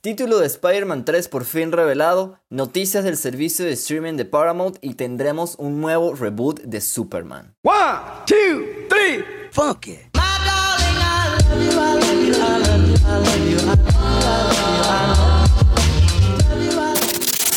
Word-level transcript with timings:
Título 0.00 0.38
de 0.38 0.46
Spider-Man 0.46 1.04
3 1.04 1.26
por 1.26 1.44
fin 1.44 1.72
revelado, 1.72 2.38
noticias 2.50 3.02
del 3.02 3.16
servicio 3.16 3.64
de 3.64 3.72
streaming 3.72 4.12
de 4.12 4.24
Paramount 4.24 4.76
y 4.80 4.94
tendremos 4.94 5.56
un 5.58 5.80
nuevo 5.80 6.14
reboot 6.14 6.60
de 6.60 6.80
Superman. 6.80 7.56
One, 7.64 7.74
two, 8.24 8.64
three, 8.88 9.24
funk 9.50 9.88
it. 9.88 10.16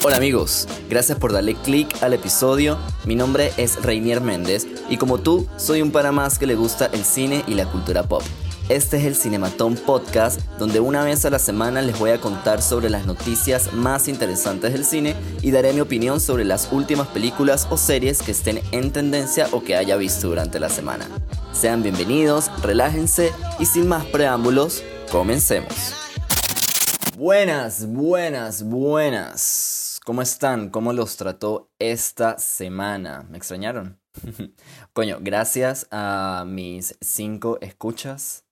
Hola 0.04 0.18
amigos, 0.18 0.68
gracias 0.90 1.20
por 1.20 1.34
darle 1.34 1.54
click 1.54 2.02
al 2.02 2.16
episodio. 2.16 2.80
Mi 3.06 3.14
nombre 3.14 3.52
es 3.58 3.80
Reinier 3.84 4.20
Méndez 4.20 4.66
y 4.90 4.98
como 4.98 5.20
tú, 5.20 5.48
soy 5.58 5.84
un 5.84 5.92
para 5.92 6.12
más 6.12 6.40
que 6.40 6.48
le 6.48 6.56
gusta 6.56 6.88
el 6.88 7.04
cine 7.06 7.44
y 7.46 7.54
la 7.54 7.68
cultura 7.68 8.02
pop. 8.02 8.24
Este 8.70 8.98
es 8.98 9.06
el 9.06 9.16
Cinematón 9.16 9.76
Podcast, 9.76 10.40
donde 10.58 10.80
una 10.80 11.04
vez 11.04 11.26
a 11.26 11.30
la 11.30 11.40
semana 11.40 11.82
les 11.82 12.00
voy 12.00 12.12
a 12.12 12.22
contar 12.22 12.62
sobre 12.62 12.90
las 12.90 13.06
noticias 13.06 13.74
más 13.74 14.08
interesantes 14.08 14.72
del 14.74 14.86
cine 14.86 15.16
y 15.42 15.52
daré 15.52 15.74
mi 15.74 15.82
opinión 15.82 16.22
sobre 16.22 16.46
las 16.46 16.72
últimas 16.72 17.08
películas 17.08 17.68
o 17.70 17.78
series 17.78 18.22
que 18.22 18.32
estén 18.32 18.62
en 18.72 18.92
tendencia 18.92 19.48
o 19.52 19.64
que 19.64 19.76
haya 19.76 19.98
visto 19.98 20.30
durante 20.30 20.60
la 20.60 20.70
semana. 20.70 21.08
Sean 21.52 21.84
bienvenidos, 21.84 22.50
relájense 22.62 23.34
y 23.60 23.66
sin 23.66 23.88
más 23.88 24.06
preámbulos, 24.06 24.84
comencemos. 25.12 25.94
Buenas, 27.18 27.86
buenas, 27.88 28.64
buenas. 28.64 30.00
¿Cómo 30.06 30.22
están? 30.22 30.70
¿Cómo 30.70 30.94
los 30.94 31.18
trató 31.18 31.70
esta 31.78 32.40
semana? 32.40 33.26
¿Me 33.30 33.38
extrañaron? 33.38 34.00
Coño, 34.94 35.18
gracias 35.22 35.88
a 35.92 36.46
mis 36.48 36.98
cinco 37.02 37.58
escuchas. 37.62 38.46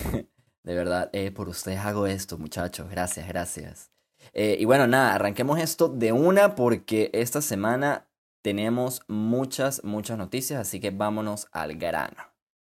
de 0.62 0.74
verdad, 0.74 1.10
eh, 1.12 1.30
por 1.30 1.48
ustedes 1.48 1.78
hago 1.80 2.06
esto, 2.06 2.38
muchachos. 2.38 2.88
Gracias, 2.90 3.28
gracias. 3.28 3.90
Eh, 4.32 4.56
y 4.58 4.64
bueno, 4.64 4.86
nada, 4.86 5.14
arranquemos 5.14 5.58
esto 5.58 5.88
de 5.88 6.12
una 6.12 6.54
porque 6.54 7.10
esta 7.12 7.42
semana 7.42 8.08
tenemos 8.42 9.02
muchas, 9.08 9.84
muchas 9.84 10.18
noticias, 10.18 10.60
así 10.60 10.80
que 10.80 10.90
vámonos 10.90 11.48
al 11.52 11.76
grano. 11.76 12.22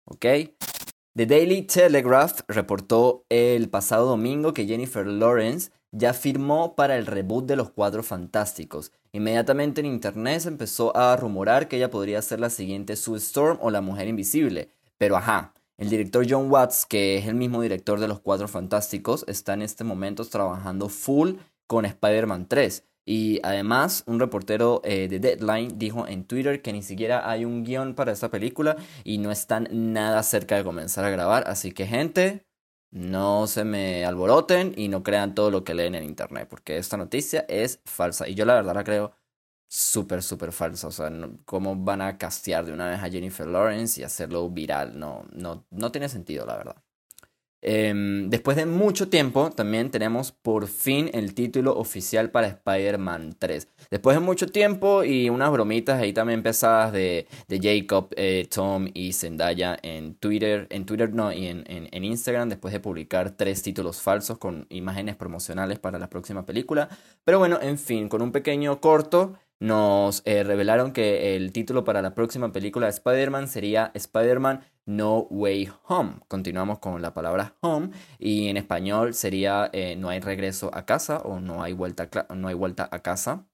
¿Ok? 0.04 0.24
The 1.14 1.26
Daily 1.26 1.62
Telegraph 1.62 2.40
reportó 2.46 3.24
el 3.30 3.70
pasado 3.70 4.06
domingo 4.06 4.52
que 4.52 4.66
Jennifer 4.66 5.06
Lawrence 5.06 5.70
ya 5.90 6.12
firmó 6.12 6.76
para 6.76 6.96
el 6.96 7.06
reboot 7.06 7.46
de 7.46 7.56
Los 7.56 7.70
Cuatro 7.70 8.02
Fantásticos. 8.02 8.92
Inmediatamente 9.12 9.80
en 9.80 9.86
internet 9.86 10.40
se 10.40 10.48
empezó 10.48 10.94
a 10.94 11.16
rumorar 11.16 11.68
que 11.68 11.76
ella 11.76 11.90
podría 11.90 12.20
ser 12.20 12.40
la 12.40 12.50
siguiente 12.50 12.96
Sue 12.96 13.16
Storm 13.16 13.58
o 13.62 13.70
la 13.70 13.80
Mujer 13.80 14.08
Invisible. 14.08 14.68
Pero 14.98 15.16
ajá, 15.16 15.54
el 15.78 15.90
director 15.90 16.26
John 16.28 16.50
Watts, 16.50 16.86
que 16.86 17.18
es 17.18 17.26
el 17.26 17.34
mismo 17.34 17.60
director 17.60 18.00
de 18.00 18.08
Los 18.08 18.20
Cuatro 18.20 18.48
Fantásticos, 18.48 19.24
está 19.28 19.54
en 19.54 19.62
este 19.62 19.84
momento 19.84 20.24
trabajando 20.24 20.88
full 20.88 21.34
con 21.66 21.84
Spider-Man 21.84 22.46
3. 22.48 22.84
Y 23.08 23.38
además, 23.44 24.02
un 24.06 24.18
reportero 24.18 24.80
eh, 24.84 25.06
de 25.08 25.20
Deadline 25.20 25.78
dijo 25.78 26.08
en 26.08 26.24
Twitter 26.24 26.60
que 26.60 26.72
ni 26.72 26.82
siquiera 26.82 27.30
hay 27.30 27.44
un 27.44 27.62
guion 27.62 27.94
para 27.94 28.10
esta 28.10 28.30
película 28.30 28.76
y 29.04 29.18
no 29.18 29.30
están 29.30 29.68
nada 29.70 30.22
cerca 30.24 30.56
de 30.56 30.64
comenzar 30.64 31.04
a 31.04 31.10
grabar. 31.10 31.44
Así 31.46 31.70
que, 31.70 31.86
gente, 31.86 32.44
no 32.90 33.46
se 33.46 33.64
me 33.64 34.04
alboroten 34.04 34.72
y 34.76 34.88
no 34.88 35.02
crean 35.04 35.34
todo 35.34 35.50
lo 35.50 35.62
que 35.62 35.74
leen 35.74 35.94
en 35.94 36.04
internet, 36.04 36.48
porque 36.48 36.78
esta 36.78 36.96
noticia 36.96 37.44
es 37.48 37.80
falsa. 37.84 38.28
Y 38.28 38.34
yo 38.34 38.44
la 38.44 38.54
verdad 38.54 38.74
la 38.74 38.84
creo 38.84 39.12
súper, 39.68 40.22
súper 40.22 40.52
falsa. 40.52 40.88
O 40.88 40.92
sea, 40.92 41.10
¿cómo 41.44 41.76
van 41.76 42.02
a 42.02 42.18
castear 42.18 42.64
de 42.66 42.72
una 42.72 42.88
vez 42.90 43.00
a 43.02 43.10
Jennifer 43.10 43.46
Lawrence 43.46 44.00
y 44.00 44.04
hacerlo 44.04 44.48
viral? 44.50 44.98
No, 44.98 45.24
no, 45.32 45.66
no 45.70 45.92
tiene 45.92 46.08
sentido, 46.08 46.46
la 46.46 46.56
verdad. 46.56 46.76
Em, 47.68 48.30
después 48.30 48.56
de 48.56 48.64
mucho 48.64 49.08
tiempo, 49.08 49.50
también 49.50 49.90
tenemos 49.90 50.30
por 50.30 50.68
fin 50.68 51.10
el 51.14 51.34
título 51.34 51.76
oficial 51.76 52.30
para 52.30 52.46
Spider-Man 52.46 53.34
3. 53.38 53.68
Después 53.90 54.16
de 54.16 54.20
mucho 54.20 54.46
tiempo 54.46 55.02
y 55.02 55.30
unas 55.30 55.50
bromitas 55.50 56.00
ahí 56.00 56.12
también 56.12 56.44
pesadas 56.44 56.92
de, 56.92 57.26
de 57.48 57.58
Jacob, 57.60 58.10
eh, 58.16 58.46
Tom 58.54 58.88
y 58.94 59.12
Zendaya 59.14 59.76
en 59.82 60.14
Twitter, 60.14 60.68
en 60.70 60.86
Twitter 60.86 61.12
no, 61.12 61.32
y 61.32 61.48
en, 61.48 61.64
en, 61.66 62.04
Instagram, 62.04 62.50
después 62.50 62.72
de 62.72 62.78
publicar 62.78 63.32
tres 63.32 63.62
títulos 63.62 64.00
falsos 64.00 64.38
con 64.38 64.66
imágenes 64.68 65.16
promocionales 65.16 65.80
para 65.80 65.98
la 65.98 66.08
próxima 66.08 66.46
película. 66.46 66.88
Pero 67.24 67.40
bueno, 67.40 67.58
en 67.60 67.78
fin, 67.78 68.08
con 68.08 68.22
un 68.22 68.30
pequeño 68.30 68.80
corto 68.80 69.34
nos 69.58 70.22
eh, 70.26 70.44
revelaron 70.44 70.92
que 70.92 71.34
el 71.34 71.52
título 71.52 71.84
para 71.84 72.02
la 72.02 72.14
próxima 72.14 72.52
película 72.52 72.86
de 72.86 72.90
Spider-Man 72.92 73.48
sería 73.48 73.90
Spider-Man 73.94 74.60
No 74.84 75.20
Way 75.30 75.70
Home. 75.88 76.20
Continuamos 76.28 76.78
con 76.78 77.00
la 77.00 77.14
palabra 77.14 77.54
home 77.60 77.90
y 78.18 78.48
en 78.48 78.58
español 78.58 79.14
sería 79.14 79.70
eh, 79.72 79.96
No 79.96 80.10
hay 80.10 80.20
regreso 80.20 80.70
a 80.74 80.84
casa 80.84 81.18
o 81.18 81.40
No 81.40 81.62
hay 81.62 81.72
vuelta 81.72 82.10
a, 82.12 82.34
no 82.34 82.48
hay 82.48 82.54
vuelta 82.54 82.88
a 82.90 82.98
casa, 83.00 83.46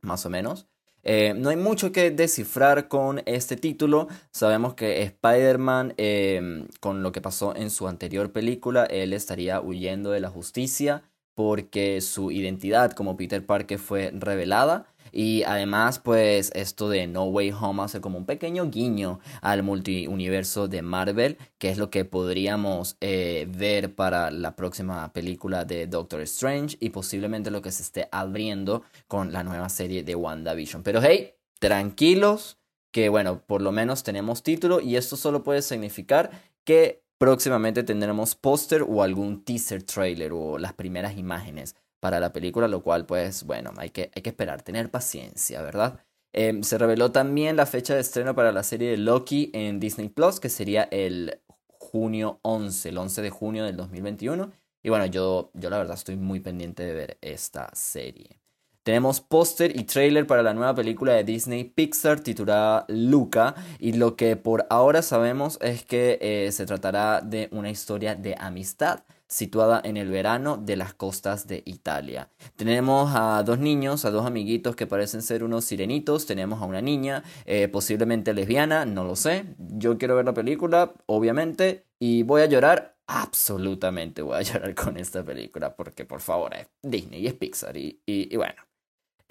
más 0.00 0.24
o 0.24 0.30
menos. 0.30 0.68
Eh, 1.04 1.34
no 1.36 1.50
hay 1.50 1.56
mucho 1.56 1.92
que 1.92 2.10
descifrar 2.10 2.88
con 2.88 3.22
este 3.26 3.56
título. 3.56 4.08
Sabemos 4.30 4.74
que 4.74 5.02
Spider-Man, 5.02 5.94
em, 5.96 6.68
con 6.80 7.02
lo 7.02 7.12
que 7.12 7.20
pasó 7.20 7.54
en 7.56 7.70
su 7.70 7.88
anterior 7.88 8.32
película, 8.32 8.84
él 8.86 9.12
estaría 9.12 9.60
huyendo 9.60 10.12
de 10.12 10.20
la 10.20 10.30
justicia 10.30 11.02
porque 11.34 12.00
su 12.00 12.30
identidad 12.30 12.92
como 12.92 13.16
Peter 13.16 13.44
Parker 13.44 13.78
fue 13.78 14.12
revelada. 14.14 14.86
Y 15.12 15.42
además, 15.42 15.98
pues 15.98 16.50
esto 16.54 16.88
de 16.88 17.06
No 17.06 17.24
Way 17.24 17.52
Home 17.52 17.82
hace 17.82 18.00
como 18.00 18.16
un 18.16 18.24
pequeño 18.24 18.70
guiño 18.70 19.20
al 19.42 19.62
multiuniverso 19.62 20.68
de 20.68 20.80
Marvel, 20.80 21.36
que 21.58 21.70
es 21.70 21.76
lo 21.76 21.90
que 21.90 22.06
podríamos 22.06 22.96
eh, 23.02 23.46
ver 23.50 23.94
para 23.94 24.30
la 24.30 24.56
próxima 24.56 25.12
película 25.12 25.66
de 25.66 25.86
Doctor 25.86 26.22
Strange 26.22 26.78
y 26.80 26.90
posiblemente 26.90 27.50
lo 27.50 27.60
que 27.60 27.70
se 27.70 27.82
esté 27.82 28.08
abriendo 28.10 28.82
con 29.06 29.32
la 29.32 29.44
nueva 29.44 29.68
serie 29.68 30.02
de 30.02 30.14
WandaVision. 30.14 30.82
Pero 30.82 31.00
hey, 31.02 31.34
tranquilos, 31.58 32.58
que 32.90 33.10
bueno, 33.10 33.42
por 33.46 33.60
lo 33.60 33.70
menos 33.70 34.02
tenemos 34.02 34.42
título 34.42 34.80
y 34.80 34.96
esto 34.96 35.16
solo 35.16 35.42
puede 35.42 35.60
significar 35.60 36.30
que 36.64 37.02
próximamente 37.18 37.82
tendremos 37.82 38.34
póster 38.34 38.82
o 38.82 39.02
algún 39.02 39.44
teaser 39.44 39.82
trailer 39.82 40.32
o 40.32 40.58
las 40.58 40.72
primeras 40.72 41.16
imágenes 41.16 41.76
para 42.02 42.18
la 42.18 42.32
película, 42.32 42.66
lo 42.66 42.82
cual 42.82 43.06
pues 43.06 43.44
bueno, 43.44 43.70
hay 43.76 43.90
que, 43.90 44.10
esperar, 44.12 44.62
tener 44.62 44.90
paciencia, 44.90 45.62
¿verdad? 45.62 46.00
Em, 46.32 46.64
se 46.64 46.76
reveló 46.76 47.12
también 47.12 47.54
la 47.54 47.64
fecha 47.64 47.94
de 47.94 48.00
estreno 48.00 48.34
para 48.34 48.50
la 48.50 48.64
serie 48.64 48.90
de 48.90 48.96
Loki 48.96 49.50
en 49.54 49.78
Disney 49.78 50.08
Plus, 50.08 50.40
que 50.40 50.48
sería 50.48 50.88
el 50.90 51.38
junio 51.68 52.40
11, 52.42 52.88
el 52.88 52.98
11 52.98 53.22
de 53.22 53.30
junio 53.30 53.64
del 53.64 53.76
2021. 53.76 54.50
Y 54.82 54.88
bueno, 54.88 55.06
yo, 55.06 55.52
yo 55.54 55.70
la 55.70 55.78
verdad 55.78 55.94
estoy 55.94 56.16
muy 56.16 56.40
pendiente 56.40 56.82
de 56.82 56.92
ver 56.92 57.18
esta 57.20 57.70
serie. 57.72 58.40
Tenemos 58.82 59.20
póster 59.20 59.78
y 59.78 59.84
trailer 59.84 60.26
para 60.26 60.42
la 60.42 60.54
nueva 60.54 60.74
película 60.74 61.12
de 61.12 61.22
Disney 61.22 61.62
Pixar 61.62 62.18
titulada 62.18 62.84
Luca 62.88 63.54
y 63.78 63.92
lo 63.92 64.16
que 64.16 64.34
por 64.34 64.66
ahora 64.70 65.02
sabemos 65.02 65.56
es 65.62 65.84
que 65.84 66.18
eh, 66.20 66.50
se 66.50 66.66
tratará 66.66 67.20
de 67.20 67.48
una 67.52 67.70
historia 67.70 68.16
de 68.16 68.34
amistad 68.36 69.04
situada 69.32 69.80
en 69.82 69.96
el 69.96 70.10
verano 70.10 70.58
de 70.58 70.76
las 70.76 70.92
costas 70.92 71.46
de 71.46 71.62
Italia. 71.64 72.28
Tenemos 72.54 73.12
a 73.14 73.42
dos 73.42 73.58
niños, 73.58 74.04
a 74.04 74.10
dos 74.10 74.26
amiguitos 74.26 74.76
que 74.76 74.86
parecen 74.86 75.22
ser 75.22 75.42
unos 75.42 75.64
sirenitos, 75.64 76.26
tenemos 76.26 76.60
a 76.60 76.66
una 76.66 76.82
niña, 76.82 77.24
eh, 77.46 77.68
posiblemente 77.68 78.34
lesbiana, 78.34 78.84
no 78.84 79.04
lo 79.04 79.16
sé. 79.16 79.46
Yo 79.56 79.96
quiero 79.96 80.16
ver 80.16 80.26
la 80.26 80.34
película, 80.34 80.92
obviamente, 81.06 81.86
y 81.98 82.24
voy 82.24 82.42
a 82.42 82.46
llorar, 82.46 82.98
absolutamente 83.06 84.20
voy 84.20 84.36
a 84.36 84.42
llorar 84.42 84.74
con 84.74 84.98
esta 84.98 85.24
película, 85.24 85.74
porque 85.76 86.04
por 86.04 86.20
favor 86.20 86.54
es 86.54 86.68
Disney 86.82 87.22
y 87.22 87.26
es 87.26 87.34
Pixar, 87.34 87.74
y, 87.76 88.02
y 88.04 88.36
bueno. 88.36 88.71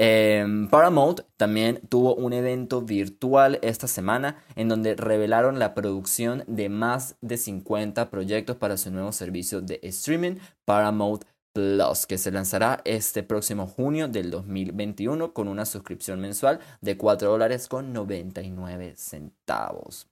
Em, 0.04 0.68
Paramount 0.68 1.22
también 1.38 1.80
tuvo 1.88 2.16
un 2.16 2.34
evento 2.34 2.82
virtual 2.82 3.60
esta 3.62 3.86
semana 3.86 4.44
en 4.56 4.68
donde 4.68 4.96
revelaron 4.96 5.60
la 5.60 5.76
producción 5.76 6.44
de 6.48 6.70
más 6.70 7.18
de 7.22 7.38
50 7.38 8.10
proyectos 8.10 8.56
para 8.56 8.78
su 8.78 8.90
nuevo 8.90 9.12
servicio 9.12 9.62
de 9.62 9.80
streaming 9.84 10.38
Paramount 10.66 11.24
Plus, 11.54 12.08
que 12.08 12.18
se 12.18 12.32
lanzará 12.32 12.82
este 12.84 13.22
próximo 13.22 13.68
junio 13.68 14.08
del 14.08 14.32
2021 14.32 15.34
con 15.34 15.48
una 15.48 15.68
suscripción 15.68 16.20
mensual 16.20 16.62
de 16.82 16.98
4 16.98 17.30
dólares 17.30 17.68
con 17.68 17.94
99 17.94 18.96
centavos. 18.98 20.08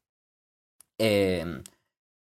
Eh, 1.00 1.64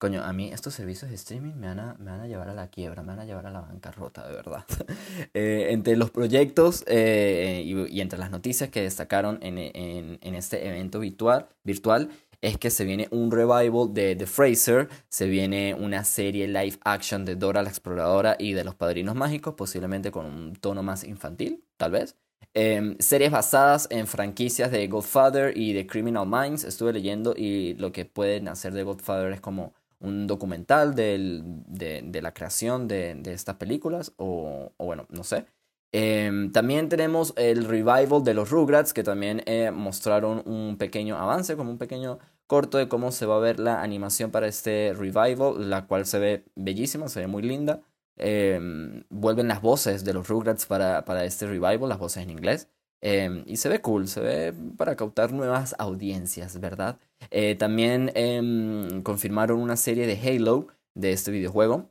Coño, 0.05 0.23
a 0.23 0.35
mí 0.35 0.51
estos 0.53 0.75
servicios 0.75 1.11
de 1.11 1.17
streaming 1.17 1.55
me 1.55 1.67
van 1.67 1.81
a, 1.81 1.97
me 1.99 2.11
van 2.11 2.21
a 2.21 2.27
llevar 2.27 2.51
a 2.51 2.53
la 2.53 2.69
quiebra, 2.69 3.01
me 3.01 3.09
van 3.09 3.21
a 3.21 3.25
llevar 3.25 3.47
a 3.47 3.51
la 3.51 3.63
bancarrota, 3.63 4.29
de 4.29 4.35
verdad. 4.35 4.63
Eh, 5.33 5.69
entre 5.71 5.97
los 5.97 6.11
proyectos 6.11 6.85
eh, 6.87 7.63
y, 7.65 8.01
entre 8.03 8.19
las 8.19 8.31
noticias 8.31 8.69
que 8.69 8.83
destacaron 8.83 9.39
en, 9.41 9.57
en, 9.57 10.35
este 10.35 10.69
evento 10.69 11.01
virtual, 11.01 11.49
virtual 11.63 12.11
es 12.43 12.59
que 12.59 12.69
se 12.69 12.85
viene 12.85 13.09
un 13.13 13.31
revival 13.31 13.95
de 13.95 14.15
The 14.15 14.27
Fraser, 14.27 14.89
se 15.09 15.27
viene 15.27 15.73
una 15.73 16.05
serie 16.05 16.49
live 16.49 16.79
action 16.85 17.25
de 17.25 17.37
Dora 17.37 17.63
la 17.63 17.71
Exploradora 17.71 18.37
y 18.39 18.53
de 18.53 18.65
los 18.65 18.75
Padrinos 18.75 19.15
Mágicos, 19.15 19.55
posiblemente 19.55 20.11
con 20.11 20.27
un 20.27 20.55
tono 20.55 20.83
más 20.83 21.05
infantil, 21.05 21.65
tal 21.79 21.93
vez. 21.93 22.15
Em, 22.53 22.97
series 22.99 23.31
basadas 23.31 23.89
en 23.91 24.07
franquicias 24.07 24.71
de 24.71 24.87
Godfather 24.87 25.57
y 25.57 25.73
de 25.73 25.87
Criminal 25.87 26.27
Minds, 26.27 26.65
estuve 26.65 26.93
leyendo 26.93 27.35
y 27.35 27.75
lo 27.75 27.91
que 27.91 28.05
pueden 28.05 28.49
hacer 28.49 28.75
de 28.75 28.83
Godfather 28.83 29.33
es 29.33 29.41
como 29.41 29.73
un 30.05 30.27
documental 30.27 30.95
de, 30.95 31.43
de, 31.67 32.23
la 32.23 32.33
creación 32.33 32.87
de, 32.89 33.15
de 33.15 33.33
estas 33.33 33.57
películas, 33.57 34.13
o, 34.17 34.73
bueno, 34.79 35.07
no 35.11 35.25
sé. 35.25 35.47
Em, 35.93 36.51
también 36.51 36.89
tenemos 36.89 37.33
el 37.37 37.65
revival 37.67 38.25
de 38.25 38.35
los 38.35 38.51
Rugrats, 38.51 38.93
que 38.93 39.05
también 39.05 39.43
eh, 39.47 39.71
mostraron 39.71 40.43
un 40.45 40.77
pequeño 40.77 41.17
avance, 41.17 41.57
como 41.57 41.71
un 41.71 41.79
pequeño 41.79 42.19
corto 42.47 42.79
de 42.79 42.89
cómo 42.89 43.13
se 43.13 43.27
va 43.27 43.37
a 43.37 43.41
ver 43.41 43.61
la 43.61 43.81
animación 43.81 44.31
para 44.31 44.49
este 44.49 44.93
revival, 44.93 45.71
la 45.71 45.87
cual 45.87 46.05
se 46.07 46.19
ve 46.19 46.45
bellísima, 46.57 47.09
se 47.09 47.21
ve 47.21 47.27
muy 47.29 47.43
linda. 47.43 47.83
Em, 48.17 49.05
vuelven 49.09 49.49
las 49.49 49.61
voces 49.63 50.05
de 50.05 50.15
los 50.15 50.29
Rugrats 50.29 50.67
para, 50.67 51.05
para 51.05 51.25
este 51.25 51.47
revival, 51.47 51.89
las 51.89 51.99
voces 51.99 52.23
en 52.25 52.31
inglés. 52.31 52.69
Em, 53.07 53.45
y 53.47 53.59
se 53.59 53.69
ve 53.69 53.83
cool, 53.83 54.09
se 54.09 54.21
ve 54.21 54.55
para 54.79 54.97
cautar 54.97 55.31
nuevas 55.31 55.75
audiencias, 55.79 56.59
¿verdad? 56.59 56.99
Eh, 57.31 57.55
también 57.55 58.11
em, 58.15 59.03
confirmaron 59.03 59.61
una 59.61 59.77
serie 59.77 60.07
de 60.07 60.19
Halo 60.19 60.69
de 60.95 61.13
este 61.13 61.31
videojuego. 61.31 61.91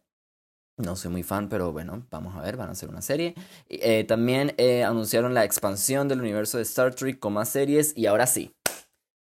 No 0.76 0.96
soy 0.96 1.12
muy 1.12 1.22
fan, 1.22 1.50
pero 1.50 1.72
bueno, 1.72 2.08
vamos 2.10 2.36
a 2.36 2.42
ver, 2.42 2.58
van 2.58 2.70
a 2.70 2.72
hacer 2.72 2.90
una 2.90 3.04
serie. 3.04 3.36
Eh, 3.70 4.06
también 4.06 4.56
eh, 4.58 4.84
anunciaron 4.84 5.36
la 5.36 5.44
expansión 5.44 6.08
del 6.08 6.20
universo 6.20 6.58
de 6.58 6.64
Star 6.64 6.96
Trek 6.96 7.20
con 7.20 7.34
más 7.34 7.50
series. 7.50 7.96
Y 7.96 8.08
ahora 8.08 8.26
sí, 8.26 8.56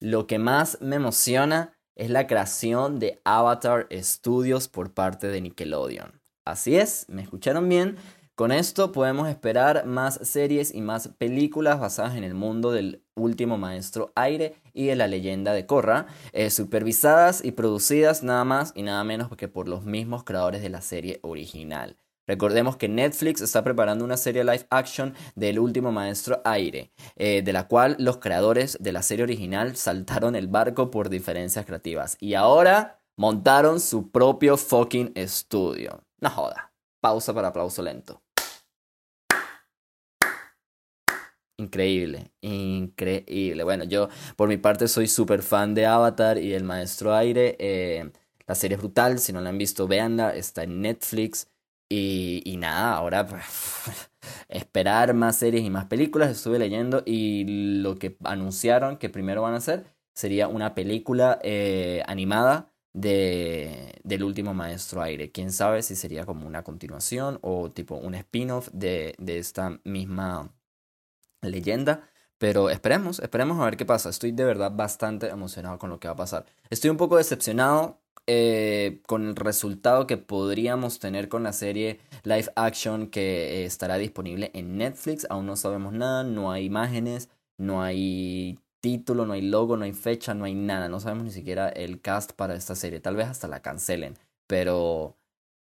lo 0.01 0.25
que 0.25 0.39
más 0.39 0.79
me 0.81 0.95
emociona 0.95 1.77
es 1.95 2.09
la 2.09 2.25
creación 2.25 2.97
de 2.97 3.21
Avatar 3.25 3.87
Studios 3.91 4.69
por 4.69 4.91
parte 4.91 5.27
de 5.27 5.39
Nickelodeon. 5.39 6.19
Así 6.47 6.75
es, 6.75 7.05
me 7.09 7.23
escucharon 7.23 7.69
bien. 7.69 7.97
Con 8.35 8.51
esto 8.51 8.91
podemos 8.91 9.29
esperar 9.29 9.85
más 9.85 10.19
series 10.21 10.75
y 10.75 10.81
más 10.81 11.07
películas 11.07 11.79
basadas 11.79 12.17
en 12.17 12.25
el 12.25 12.33
mundo 12.33 12.73
del 12.73 13.01
último 13.15 13.57
maestro 13.57 14.11
aire 14.13 14.55
y 14.73 14.87
de 14.87 14.97
la 14.97 15.07
leyenda 15.07 15.53
de 15.53 15.65
Korra, 15.65 16.07
eh, 16.33 16.49
supervisadas 16.49 17.45
y 17.45 17.53
producidas 17.53 18.23
nada 18.23 18.43
más 18.43 18.73
y 18.75 18.83
nada 18.83 19.05
menos 19.05 19.33
que 19.37 19.47
por 19.47 19.69
los 19.69 19.85
mismos 19.85 20.25
creadores 20.25 20.61
de 20.61 20.67
la 20.67 20.81
serie 20.81 21.19
original. 21.21 21.95
Recordemos 22.27 22.75
que 22.75 22.89
Netflix 22.89 23.39
está 23.39 23.63
preparando 23.63 24.03
una 24.03 24.17
serie 24.17 24.43
live 24.43 24.67
action 24.69 25.13
del 25.35 25.57
último 25.57 25.93
maestro 25.93 26.41
aire, 26.43 26.91
eh, 27.15 27.41
de 27.41 27.53
la 27.53 27.69
cual 27.69 27.95
los 27.99 28.17
creadores 28.17 28.77
de 28.81 28.91
la 28.91 29.01
serie 29.01 29.23
original 29.23 29.77
saltaron 29.77 30.35
el 30.35 30.49
barco 30.49 30.91
por 30.91 31.07
diferencias 31.07 31.65
creativas 31.65 32.17
y 32.19 32.33
ahora 32.33 32.99
montaron 33.15 33.79
su 33.79 34.11
propio 34.11 34.57
fucking 34.57 35.13
estudio. 35.15 36.03
No 36.19 36.29
joda. 36.29 36.73
Pausa 36.99 37.33
para 37.33 37.49
aplauso 37.49 37.81
lento. 37.81 38.24
Increíble, 41.57 42.31
increíble. 42.41 43.63
Bueno, 43.63 43.85
yo 43.85 44.09
por 44.35 44.49
mi 44.49 44.57
parte 44.57 44.89
soy 44.89 45.07
súper 45.07 45.41
fan 45.41 45.73
de 45.73 45.85
Avatar 45.85 46.37
y 46.37 46.53
El 46.53 46.65
Maestro 46.65 47.15
Aire. 47.15 47.55
Eh, 47.59 48.11
la 48.45 48.55
serie 48.55 48.75
es 48.75 48.81
brutal, 48.81 49.19
si 49.19 49.31
no 49.31 49.39
la 49.39 49.49
han 49.49 49.57
visto, 49.57 49.87
véanla, 49.87 50.35
está 50.35 50.63
en 50.63 50.81
Netflix. 50.81 51.47
Y, 51.87 52.41
y 52.45 52.57
nada, 52.57 52.95
ahora 52.95 53.25
esperar 54.49 55.13
más 55.13 55.37
series 55.37 55.63
y 55.63 55.69
más 55.69 55.85
películas. 55.85 56.29
Estuve 56.31 56.59
leyendo 56.59 57.03
y 57.05 57.79
lo 57.81 57.95
que 57.95 58.17
anunciaron 58.25 58.97
que 58.97 59.09
primero 59.09 59.41
van 59.41 59.53
a 59.53 59.57
hacer 59.57 59.85
sería 60.13 60.47
una 60.49 60.75
película 60.75 61.39
eh, 61.43 62.03
animada 62.07 62.73
de, 62.93 63.99
del 64.03 64.23
último 64.23 64.53
Maestro 64.53 65.01
Aire. 65.03 65.31
Quién 65.31 65.51
sabe 65.51 65.83
si 65.83 65.95
sería 65.95 66.25
como 66.25 66.47
una 66.47 66.63
continuación 66.63 67.39
o 67.41 67.71
tipo 67.71 67.95
un 67.95 68.15
spin-off 68.15 68.69
de, 68.73 69.15
de 69.19 69.37
esta 69.37 69.79
misma 69.83 70.51
leyenda. 71.41 72.09
Pero 72.37 72.69
esperemos, 72.69 73.19
esperemos 73.19 73.59
a 73.59 73.65
ver 73.65 73.77
qué 73.77 73.85
pasa. 73.85 74.09
Estoy 74.09 74.31
de 74.31 74.43
verdad 74.43 74.71
bastante 74.75 75.27
emocionado 75.27 75.79
con 75.79 75.89
lo 75.89 75.99
que 75.99 76.07
va 76.07 76.13
a 76.13 76.17
pasar. 76.17 76.45
Estoy 76.69 76.89
un 76.89 76.97
poco 76.97 77.17
decepcionado 77.17 78.01
eh, 78.27 79.01
con 79.05 79.27
el 79.27 79.35
resultado 79.35 80.07
que 80.07 80.17
podríamos 80.17 80.99
tener 80.99 81.29
con 81.29 81.43
la 81.43 81.53
serie 81.53 81.99
live 82.23 82.51
action 82.55 83.07
que 83.07 83.61
eh, 83.61 83.65
estará 83.65 83.97
disponible 83.97 84.51
en 84.53 84.77
Netflix. 84.77 85.25
Aún 85.29 85.45
no 85.45 85.55
sabemos 85.55 85.93
nada, 85.93 86.23
no 86.23 86.51
hay 86.51 86.65
imágenes, 86.65 87.29
no 87.57 87.81
hay 87.83 88.59
título, 88.81 89.25
no 89.25 89.33
hay 89.33 89.41
logo, 89.41 89.77
no 89.77 89.85
hay 89.85 89.93
fecha, 89.93 90.33
no 90.33 90.45
hay 90.45 90.55
nada. 90.55 90.89
No 90.89 90.99
sabemos 90.99 91.25
ni 91.25 91.31
siquiera 91.31 91.69
el 91.69 92.01
cast 92.01 92.33
para 92.33 92.55
esta 92.55 92.75
serie. 92.75 92.99
Tal 92.99 93.15
vez 93.15 93.27
hasta 93.27 93.47
la 93.47 93.61
cancelen. 93.61 94.17
Pero 94.47 95.15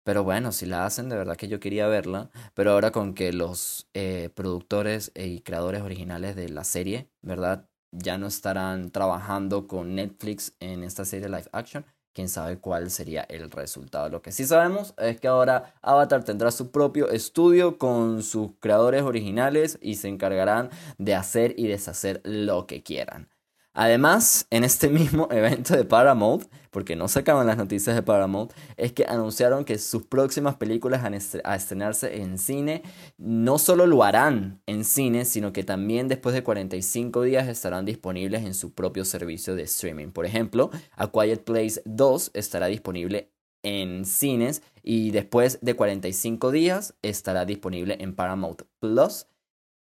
pero 0.05 0.23
bueno, 0.23 0.51
si 0.51 0.67
la 0.67 0.85
hacen, 0.85 1.09
de 1.09 1.15
verdad 1.15 1.35
que 1.35 1.47
yo 1.47 1.59
quería 1.59 1.87
verla. 1.87 2.29
Pero 2.53 2.71
ahora 2.73 2.91
con 2.91 3.15
que 3.15 3.33
los 3.33 3.89
eh, 3.95 4.29
productores 4.35 5.11
y 5.15 5.41
creadores 5.41 5.81
originales 5.81 6.35
de 6.35 6.47
la 6.49 6.63
serie, 6.63 7.09
¿verdad? 7.23 7.67
Ya 7.91 8.19
no 8.19 8.27
estarán 8.27 8.91
trabajando 8.91 9.67
con 9.67 9.95
Netflix 9.95 10.53
en 10.59 10.83
esta 10.83 11.05
serie 11.05 11.27
live 11.27 11.49
action. 11.53 11.87
Quién 12.13 12.29
sabe 12.29 12.59
cuál 12.59 12.91
sería 12.91 13.23
el 13.23 13.49
resultado. 13.49 14.09
Lo 14.09 14.21
que 14.21 14.31
sí 14.31 14.45
sabemos 14.45 14.93
es 14.99 15.19
que 15.19 15.27
ahora 15.27 15.73
Avatar 15.81 16.23
tendrá 16.23 16.51
su 16.51 16.69
propio 16.69 17.09
estudio 17.09 17.79
con 17.79 18.21
sus 18.21 18.51
creadores 18.59 19.01
originales 19.01 19.79
y 19.81 19.95
se 19.95 20.07
encargarán 20.09 20.69
de 20.99 21.15
hacer 21.15 21.55
y 21.57 21.65
deshacer 21.65 22.21
lo 22.23 22.67
que 22.67 22.83
quieran. 22.83 23.27
Además, 23.75 24.47
en 24.49 24.63
este 24.63 24.89
mismo 24.89 25.27
evento 25.29 25.75
de 25.75 25.83
Paramount, 25.83 26.45
porque 26.71 26.95
no 26.95 27.07
sacaban 27.07 27.45
las 27.45 27.57
noticias 27.57 27.95
de 27.95 28.01
Paramount, 28.01 28.53
es 28.77 28.93
que 28.93 29.05
anunciaron 29.05 29.65
que 29.65 29.77
sus 29.77 30.03
próximas 30.03 30.55
películas 30.55 31.03
a 31.43 31.55
estrenarse 31.55 32.21
en 32.21 32.37
cine 32.37 32.83
no 33.17 33.59
solo 33.59 33.85
lo 33.85 34.03
harán 34.03 34.61
en 34.65 34.83
cine, 34.85 35.25
sino 35.25 35.53
que 35.53 35.63
también 35.63 36.07
después 36.07 36.33
de 36.33 36.43
45 36.43 37.21
días 37.21 37.47
estarán 37.47 37.85
disponibles 37.85 38.43
en 38.43 38.53
su 38.53 38.73
propio 38.73 39.05
servicio 39.05 39.55
de 39.55 39.63
streaming. 39.63 40.07
Por 40.07 40.25
ejemplo, 40.25 40.71
A 40.95 41.11
Quiet 41.11 41.43
Place 41.43 41.81
2 41.85 42.31
estará 42.33 42.67
disponible 42.67 43.31
en 43.63 44.05
cines 44.05 44.61
y 44.83 45.11
después 45.11 45.59
de 45.61 45.75
45 45.75 46.51
días 46.51 46.95
estará 47.01 47.45
disponible 47.45 47.97
en 47.99 48.15
Paramount 48.15 48.61
Plus 48.79 49.27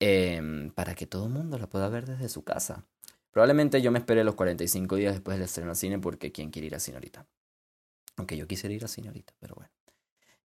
em, 0.00 0.71
para 0.73 0.94
que 0.94 1.06
todo 1.06 1.26
el 1.26 1.33
mundo 1.33 1.56
la 1.59 1.69
pueda 1.69 1.88
ver 1.88 2.06
desde 2.06 2.29
su 2.29 2.43
casa. 2.43 2.85
Probablemente 3.31 3.81
yo 3.81 3.91
me 3.91 3.99
espere 3.99 4.25
los 4.25 4.35
45 4.35 4.97
días 4.97 5.15
después 5.15 5.37
del 5.37 5.44
estreno 5.44 5.71
al 5.71 5.77
cine 5.77 5.99
porque 5.99 6.32
¿quién 6.32 6.50
quiere 6.50 6.67
ir 6.67 6.75
a 6.75 6.81
cine 6.81 6.97
ahorita? 6.97 7.27
Aunque 8.17 8.37
yo 8.37 8.47
quisiera 8.47 8.75
ir 8.75 8.85
a 8.85 8.88
cine 8.88 9.09
ahorita, 9.09 9.35
pero 9.38 9.55
bueno. 9.55 9.71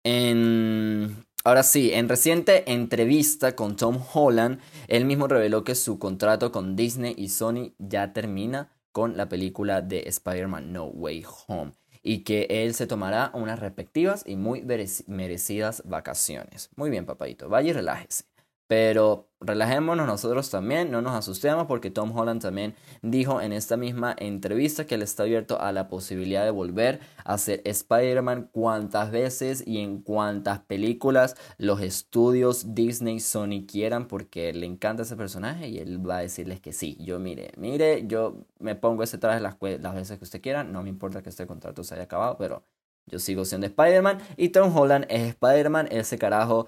En... 0.03 1.25
Ahora 1.45 1.63
sí, 1.63 1.91
en 1.93 2.07
reciente 2.07 2.71
entrevista 2.71 3.55
con 3.55 3.75
Tom 3.75 4.01
Holland, 4.13 4.59
él 4.87 5.03
mismo 5.03 5.27
reveló 5.27 5.65
que 5.65 5.75
su 5.75 5.99
contrato 5.99 6.53
con 6.53 6.77
Disney 6.77 7.15
y 7.17 7.29
Sony 7.29 7.73
ya 7.79 8.13
termina 8.13 8.71
con 8.93 9.17
la 9.17 9.27
película 9.27 9.81
de 9.81 10.03
Spider-Man 10.07 10.71
No 10.71 10.85
Way 10.85 11.25
Home 11.47 11.73
y 12.01 12.19
que 12.19 12.47
él 12.49 12.73
se 12.75 12.87
tomará 12.87 13.31
unas 13.33 13.59
respectivas 13.59 14.23
y 14.25 14.35
muy 14.35 14.63
merecidas 15.07 15.83
vacaciones. 15.85 16.69
Muy 16.75 16.89
bien, 16.89 17.05
papadito, 17.05 17.49
vaya 17.49 17.71
y 17.71 17.73
relájese. 17.73 18.25
Pero 18.67 19.29
relajémonos 19.43 20.07
nosotros 20.07 20.49
también, 20.49 20.89
no 20.91 21.01
nos 21.01 21.13
asustemos 21.13 21.67
porque 21.67 21.91
Tom 21.91 22.17
Holland 22.17 22.41
también 22.41 22.75
dijo 23.01 23.41
en 23.41 23.51
esta 23.53 23.77
misma 23.77 24.15
entrevista 24.17 24.85
que 24.85 24.95
él 24.95 25.01
está 25.01 25.23
abierto 25.23 25.59
a 25.59 25.71
la 25.71 25.87
posibilidad 25.87 26.43
de 26.45 26.51
volver 26.51 27.01
a 27.25 27.37
ser 27.37 27.61
Spider-Man 27.65 28.49
cuantas 28.51 29.11
veces 29.11 29.63
y 29.65 29.79
en 29.79 30.01
cuantas 30.01 30.59
películas 30.59 31.35
los 31.57 31.81
estudios 31.81 32.73
Disney 32.73 33.19
Sony 33.19 33.65
quieran 33.67 34.07
porque 34.07 34.53
le 34.53 34.65
encanta 34.65 35.03
ese 35.03 35.15
personaje 35.15 35.67
y 35.67 35.79
él 35.79 36.07
va 36.07 36.17
a 36.17 36.21
decirles 36.21 36.61
que 36.61 36.73
sí, 36.73 36.97
yo 37.01 37.19
mire, 37.19 37.51
mire, 37.57 38.07
yo 38.07 38.45
me 38.59 38.75
pongo 38.75 39.03
ese 39.03 39.17
traje 39.17 39.39
las, 39.41 39.57
las 39.61 39.95
veces 39.95 40.17
que 40.17 40.23
usted 40.23 40.41
quiera, 40.41 40.63
no 40.63 40.83
me 40.83 40.89
importa 40.89 41.21
que 41.21 41.29
este 41.29 41.45
contrato 41.47 41.83
se 41.83 41.95
haya 41.95 42.03
acabado, 42.03 42.37
pero 42.37 42.63
yo 43.05 43.19
sigo 43.19 43.45
siendo 43.45 43.67
Spider-Man 43.67 44.19
y 44.37 44.49
Tom 44.49 44.75
Holland 44.75 45.05
es 45.09 45.29
Spider-Man. 45.29 45.87
Ese 45.91 46.17
carajo 46.17 46.67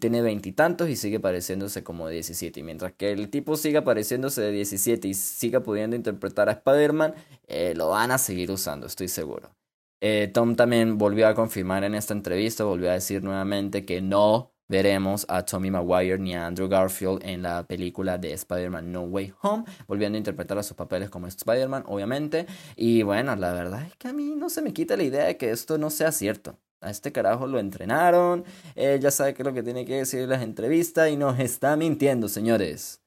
tiene 0.00 0.20
veintitantos 0.22 0.88
y, 0.88 0.96
sigue 0.96 1.20
pareciéndose 1.20 1.84
como 1.84 2.08
17. 2.08 2.60
Y 2.60 2.62
mientras 2.62 2.92
que 2.92 3.12
el 3.12 3.30
tipo 3.30 3.56
siga 3.56 3.84
pareciéndose 3.84 4.42
de 4.42 4.52
17 4.52 5.08
y 5.08 5.14
siga 5.14 5.60
pudiendo 5.60 5.96
interpretar 5.96 6.48
a 6.48 6.52
Spider-Man, 6.52 7.14
eh, 7.46 7.74
lo 7.76 7.90
van 7.90 8.10
a 8.10 8.18
seguir 8.18 8.50
usando, 8.50 8.86
estoy 8.86 9.08
seguro. 9.08 9.54
Eh, 10.00 10.30
Tom 10.32 10.56
también 10.56 10.98
volvió 10.98 11.28
a 11.28 11.34
confirmar 11.34 11.84
en 11.84 11.94
esta 11.94 12.14
entrevista, 12.14 12.64
volvió 12.64 12.90
a 12.90 12.94
decir 12.94 13.22
nuevamente 13.22 13.84
que 13.86 14.02
no 14.02 14.52
veremos 14.68 15.24
a 15.28 15.44
Tommy 15.44 15.70
Maguire 15.70 16.18
ni 16.18 16.34
a 16.34 16.46
Andrew 16.46 16.68
Garfield 16.68 17.20
en 17.24 17.42
la 17.42 17.62
película 17.66 18.18
de 18.18 18.32
Spider-Man 18.32 18.90
No 18.92 19.02
Way 19.02 19.34
Home, 19.42 19.64
volviendo 19.86 20.16
a 20.16 20.18
interpretar 20.18 20.58
a 20.58 20.62
sus 20.62 20.76
papeles 20.76 21.10
como 21.10 21.26
Spider-Man, 21.26 21.84
obviamente. 21.86 22.46
Y 22.76 23.02
bueno, 23.02 23.34
la 23.36 23.52
verdad 23.52 23.82
es 23.86 23.96
que 23.96 24.08
a 24.08 24.12
mí 24.12 24.34
no 24.36 24.48
se 24.48 24.62
me 24.62 24.72
quita 24.72 24.96
la 24.96 25.04
idea 25.04 25.24
de 25.24 25.36
que 25.36 25.50
esto 25.50 25.78
no 25.78 25.90
sea 25.90 26.12
cierto. 26.12 26.58
A 26.80 26.90
este 26.90 27.10
carajo 27.10 27.46
lo 27.46 27.58
entrenaron, 27.58 28.44
él 28.74 29.00
ya 29.00 29.10
sabe 29.10 29.34
qué 29.34 29.42
es 29.42 29.46
lo 29.46 29.54
que 29.54 29.62
tiene 29.62 29.84
que 29.86 29.96
decir 29.96 30.20
en 30.20 30.28
las 30.28 30.42
entrevistas 30.42 31.10
y 31.10 31.16
nos 31.16 31.38
está 31.40 31.74
mintiendo, 31.76 32.28
señores. 32.28 33.00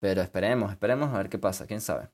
Pero 0.00 0.22
esperemos, 0.22 0.70
esperemos 0.72 1.12
a 1.12 1.18
ver 1.18 1.28
qué 1.28 1.38
pasa, 1.38 1.66
quién 1.66 1.80
sabe. 1.80 2.08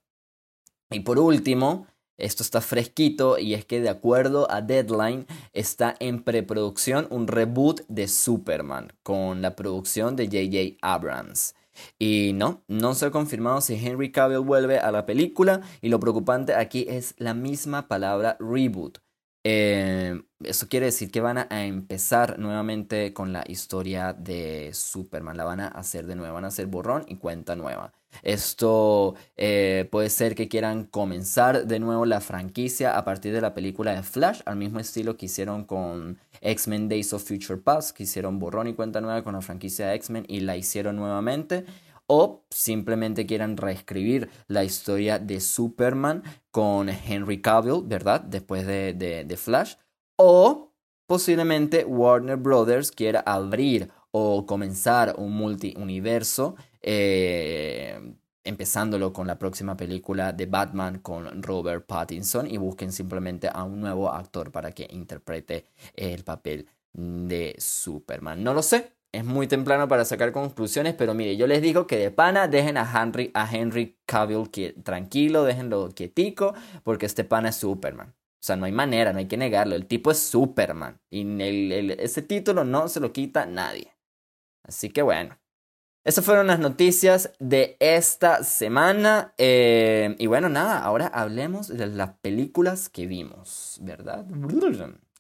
Y 0.91 1.01
por 1.01 1.19
último, 1.19 1.87
esto 2.17 2.43
está 2.43 2.61
fresquito 2.61 3.39
y 3.39 3.55
es 3.55 3.65
que 3.65 3.81
de 3.81 3.89
acuerdo 3.89 4.51
a 4.51 4.61
Deadline 4.61 5.27
está 5.53 5.95
en 5.99 6.23
preproducción 6.23 7.07
un 7.11 7.27
reboot 7.27 7.83
de 7.89 8.09
Superman 8.09 8.93
con 9.03 9.43
la 9.43 9.57
producción 9.57 10.17
de 10.17 10.29
JJ 10.29 10.79
Abrams. 10.83 11.55
Y 11.99 12.33
no, 12.35 12.63
no 12.69 12.95
se 12.95 13.07
ha 13.07 13.11
confirmado 13.11 13.61
si 13.61 13.75
Henry 13.75 14.13
Cavill 14.13 14.39
vuelve 14.41 14.79
a 14.79 14.93
la 14.93 15.07
película 15.07 15.61
y 15.81 15.89
lo 15.89 15.99
preocupante 15.99 16.55
aquí 16.55 16.87
es 16.89 17.15
la 17.19 17.35
misma 17.35 17.89
palabra 17.89 18.37
reboot. 18.39 18.99
Eh, 19.47 20.23
eso 20.43 20.69
quiere 20.69 20.87
decir 20.87 21.11
que 21.11 21.21
van 21.21 21.39
a 21.39 21.65
empezar 21.65 22.39
nuevamente 22.39 23.13
con 23.13 23.33
la 23.33 23.45
historia 23.47 24.15
de 24.15 24.71
Superman. 24.73 25.37
La 25.37 25.45
van 25.45 25.61
a 25.61 25.69
hacer 25.69 26.07
de 26.07 26.17
nuevo, 26.17 26.35
van 26.35 26.45
a 26.45 26.49
hacer 26.49 26.67
borrón 26.67 27.05
y 27.09 27.17
cuenta 27.17 27.55
nueva. 27.55 27.93
Esto 28.23 29.15
eh, 29.37 29.89
puede 29.91 30.11
ser 30.11 30.35
que 30.35 30.49
quieran 30.49 30.85
comenzar 30.85 31.67
de 31.67 31.81
nuevo 31.81 32.07
la 32.07 32.21
franquicia 32.21 32.97
a 32.97 33.05
partir 33.05 33.33
de 33.33 33.41
la 33.41 33.55
película 33.55 33.95
de 33.95 34.03
Flash, 34.03 34.41
al 34.47 34.57
mismo 34.57 34.81
estilo 34.81 35.17
que 35.17 35.27
hicieron 35.27 35.65
con 35.65 36.19
X-Men 36.41 36.89
Days 36.89 37.13
of 37.13 37.27
Future 37.27 37.59
Past, 37.59 37.97
que 37.97 38.05
hicieron 38.05 38.39
borrón 38.39 38.69
y 38.69 38.75
cuenta 38.75 39.01
nueva 39.01 39.23
con 39.25 39.35
la 39.35 39.41
franquicia 39.41 39.89
de 39.89 39.95
X-Men 39.95 40.25
y 40.29 40.41
la 40.41 40.57
hicieron 40.57 40.97
nuevamente 40.97 41.65
o 42.07 42.45
simplemente 42.51 43.27
quieran 43.27 43.57
reescribir 43.57 44.29
la 44.47 44.65
historia 44.65 45.19
de 45.19 45.41
Superman 45.41 46.23
con 46.51 46.89
Henry 46.89 47.41
Cavill, 47.41 47.83
¿verdad? 47.85 48.21
Después 48.21 48.67
de, 48.67 48.95
de, 48.95 49.37
Flash. 49.37 49.77
O 50.17 50.73
posiblemente 51.07 51.85
Warner 51.85 52.37
Brothers 52.37 52.91
quiera 52.91 53.21
abrir 53.21 53.91
o 54.11 54.47
comenzar 54.47 55.15
un 55.19 55.33
multiuniverso, 55.33 56.57
eh, 56.87 57.99
empezándolo 58.45 59.13
con 59.13 59.27
la 59.27 59.39
próxima 59.39 59.75
película 59.75 60.35
de 60.35 60.45
Batman 60.45 60.99
con 60.99 61.43
Robert 61.43 61.87
Pattinson 61.87 62.47
y 62.51 62.59
busquen 62.59 62.93
simplemente 62.93 63.49
a 63.51 63.65
un 63.65 63.81
nuevo 63.81 64.13
actor 64.13 64.53
para 64.53 64.73
que 64.73 64.87
interprete 64.91 65.65
el 65.95 66.25
papel 66.25 66.69
de 66.93 67.57
Superman. 67.59 68.45
No 68.45 68.53
lo 68.53 68.63
sé, 68.63 68.93
es 69.13 69.25
muy 69.25 69.47
temprano 69.47 69.89
para 69.89 70.05
sacar 70.05 70.31
conclusiones, 70.31 70.93
pero 70.93 71.15
mire, 71.15 71.39
yo 71.39 71.47
les 71.47 71.63
digo 71.63 71.87
que 71.87 71.97
de 71.97 72.11
pana 72.11 72.49
dejen 72.49 72.77
a 72.77 73.03
Henry, 73.03 73.31
a 73.33 73.51
Henry 73.51 73.97
Cavill 74.05 74.51
tranquilo, 74.83 75.45
déjenlo 75.45 75.89
quietico, 75.95 76.53
porque 76.83 77.07
este 77.07 77.25
pana 77.25 77.49
es 77.49 77.57
Superman. 77.57 78.09
O 78.09 78.47
sea, 78.47 78.57
no 78.57 78.67
hay 78.67 78.73
manera, 78.73 79.15
no 79.15 79.21
hay 79.21 79.27
que 79.27 79.39
negarlo. 79.39 79.75
El 79.75 79.87
tipo 79.87 80.11
es 80.11 80.19
Superman. 80.19 81.01
Y 81.09 81.25
ese 81.99 82.21
título 82.21 82.63
no 82.65 82.89
se 82.89 83.01
lo 83.01 83.11
quita 83.11 83.47
nadie. 83.47 83.95
Así 84.63 84.91
que 84.91 85.01
bueno. 85.01 85.39
Esas 86.05 86.23
fueron 86.27 86.49
las 86.49 86.59
noticias 86.59 87.33
de 87.39 87.79
esta 87.81 88.45
semana. 88.45 89.33
Eh, 89.39 90.15
y 90.19 90.27
bueno, 90.27 90.51
nada, 90.51 90.81
ahora 90.81 91.07
hablemos 91.07 91.69
de 91.69 91.87
las 91.87 92.11
películas 92.21 92.91
que 92.91 93.07
vimos, 93.07 93.79
¿verdad? 93.81 94.27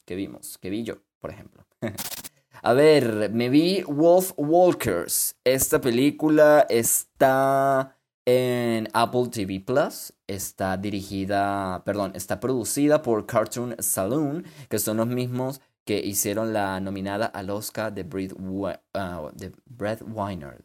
Que 0.05 0.15
vimos, 0.15 0.59
que 0.59 0.69
vi 0.69 0.85
yo, 0.85 0.97
por 1.21 1.31
ejemplo. 1.31 1.65
A 2.63 2.75
ver, 2.75 3.31
me 3.33 3.49
vi 3.49 3.83
Wolf 3.83 4.33
Walkers. 4.37 5.37
Esta 5.43 5.81
película 5.81 6.67
está 6.69 7.97
en 8.27 8.87
Apple 8.93 9.29
TV 9.31 9.61
Plus. 9.61 10.13
Está 10.27 10.77
dirigida, 10.77 11.83
perdón, 11.87 12.13
está 12.15 12.41
producida 12.41 13.01
por 13.01 13.25
Cartoon 13.25 13.75
Saloon, 13.79 14.45
que 14.69 14.79
son 14.79 14.99
los 14.99 15.07
mismos 15.07 15.63
que 15.85 15.99
hicieron 15.99 16.53
la 16.53 16.81
nominada 16.81 17.27
al 17.27 17.51
Oscar 17.51 17.93
de 17.93 18.03
Brett, 18.03 18.33
uh, 18.33 19.31
Brett 19.67 20.03
Weiner. 20.03 20.65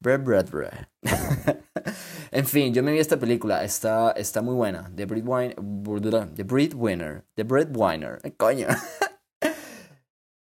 Brett, 0.00 0.50
Brett. 0.50 0.88
en 2.30 2.46
fin, 2.46 2.72
yo 2.72 2.82
me 2.82 2.92
vi 2.92 2.98
esta 2.98 3.18
película, 3.18 3.64
está, 3.64 4.12
está 4.12 4.42
muy 4.42 4.54
buena. 4.54 4.90
The 4.94 5.06
Brett 5.06 5.24
Winner. 5.26 6.34
The 6.34 6.44
Brett 6.44 6.74
Winner. 6.74 7.24
The 7.34 7.42
Brett 7.44 7.76
Weiner. 7.76 8.18
Coño. 8.36 8.68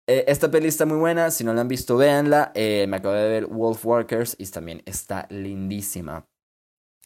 Eh, 0.10 0.24
esta 0.29 0.50
peli 0.50 0.69
está 0.69 0.86
muy 0.86 0.96
buena, 0.96 1.31
si 1.31 1.43
no 1.43 1.53
la 1.53 1.60
han 1.60 1.67
visto, 1.67 1.98
véanla. 1.98 2.53
Eh, 2.55 2.86
me 2.88 2.96
acabo 2.96 3.13
de 3.13 3.27
ver 3.27 3.48
Wolf 3.48 3.86
Walkers 3.86 4.38
y 4.39 4.46
también 4.46 4.81
está 4.86 5.27
lindísima. 5.29 6.25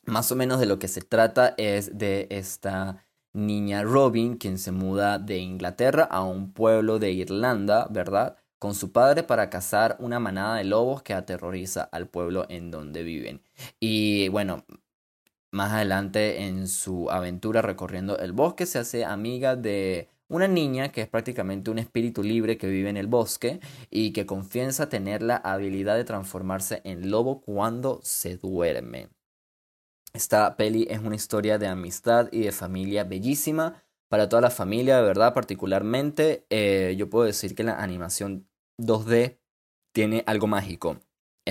Más 0.06 0.32
o 0.32 0.36
menos 0.36 0.60
de 0.60 0.68
lo 0.68 0.78
que 0.78 0.88
se 0.88 1.02
trata 1.02 1.56
es 1.58 1.98
de 1.98 2.28
esta 2.30 3.04
niña 3.34 3.84
Robin, 3.84 4.38
quien 4.38 4.58
se 4.58 4.72
muda 4.72 5.20
de 5.20 5.38
Inglaterra 5.40 6.04
a 6.04 6.24
un 6.24 6.54
pueblo 6.54 7.00
de 7.00 7.12
Irlanda, 7.12 7.88
¿verdad? 7.90 8.38
Con 8.60 8.76
su 8.76 8.92
padre 8.92 9.24
para 9.24 9.50
cazar 9.50 9.98
una 10.00 10.20
manada 10.20 10.58
de 10.58 10.66
lobos 10.66 11.02
que 11.04 11.14
aterroriza 11.14 11.84
al 11.84 12.08
pueblo 12.08 12.46
en 12.50 12.72
donde 12.72 13.04
viven. 13.04 13.42
Y 13.80 14.30
bueno, 14.30 14.66
más 15.52 15.74
adelante 15.74 16.44
en 16.44 16.68
su 16.68 17.10
aventura 17.10 17.62
recorriendo 17.62 18.18
el 18.18 18.32
bosque 18.32 18.66
se 18.66 18.80
hace 18.80 19.06
amiga 19.06 19.56
de 19.56 20.10
una 20.30 20.48
niña 20.48 20.94
que 20.94 21.02
es 21.02 21.10
prácticamente 21.10 21.72
un 21.72 21.80
espíritu 21.80 22.24
libre 22.24 22.58
que 22.58 22.68
vive 22.68 22.90
en 22.90 22.96
el 22.98 23.08
bosque 23.08 23.60
y 23.90 24.14
que 24.14 24.26
confiesa 24.26 24.88
tener 24.88 25.22
la 25.22 25.36
habilidad 25.36 25.98
de 25.98 26.06
transformarse 26.06 26.82
en 26.86 27.12
lobo 27.12 27.42
cuando 27.42 28.00
se 28.04 28.38
duerme. 28.38 29.10
Esta 30.14 30.58
peli 30.58 30.88
es 30.90 31.00
una 31.00 31.16
historia 31.16 31.58
de 31.58 31.68
amistad 31.68 32.28
y 32.32 32.42
de 32.42 32.52
familia 32.52 33.06
bellísima 33.06 33.84
para 34.10 34.28
toda 34.28 34.42
la 34.42 34.50
familia, 34.50 34.98
de 34.98 35.04
verdad, 35.04 35.34
particularmente. 35.34 36.46
Eh, 36.50 36.96
yo 36.98 37.10
puedo 37.10 37.26
decir 37.26 37.56
que 37.56 37.64
la 37.64 37.82
animación 37.82 38.50
2D 38.78 39.40
tiene 39.94 40.24
algo 40.28 40.48
mágico. 40.48 41.00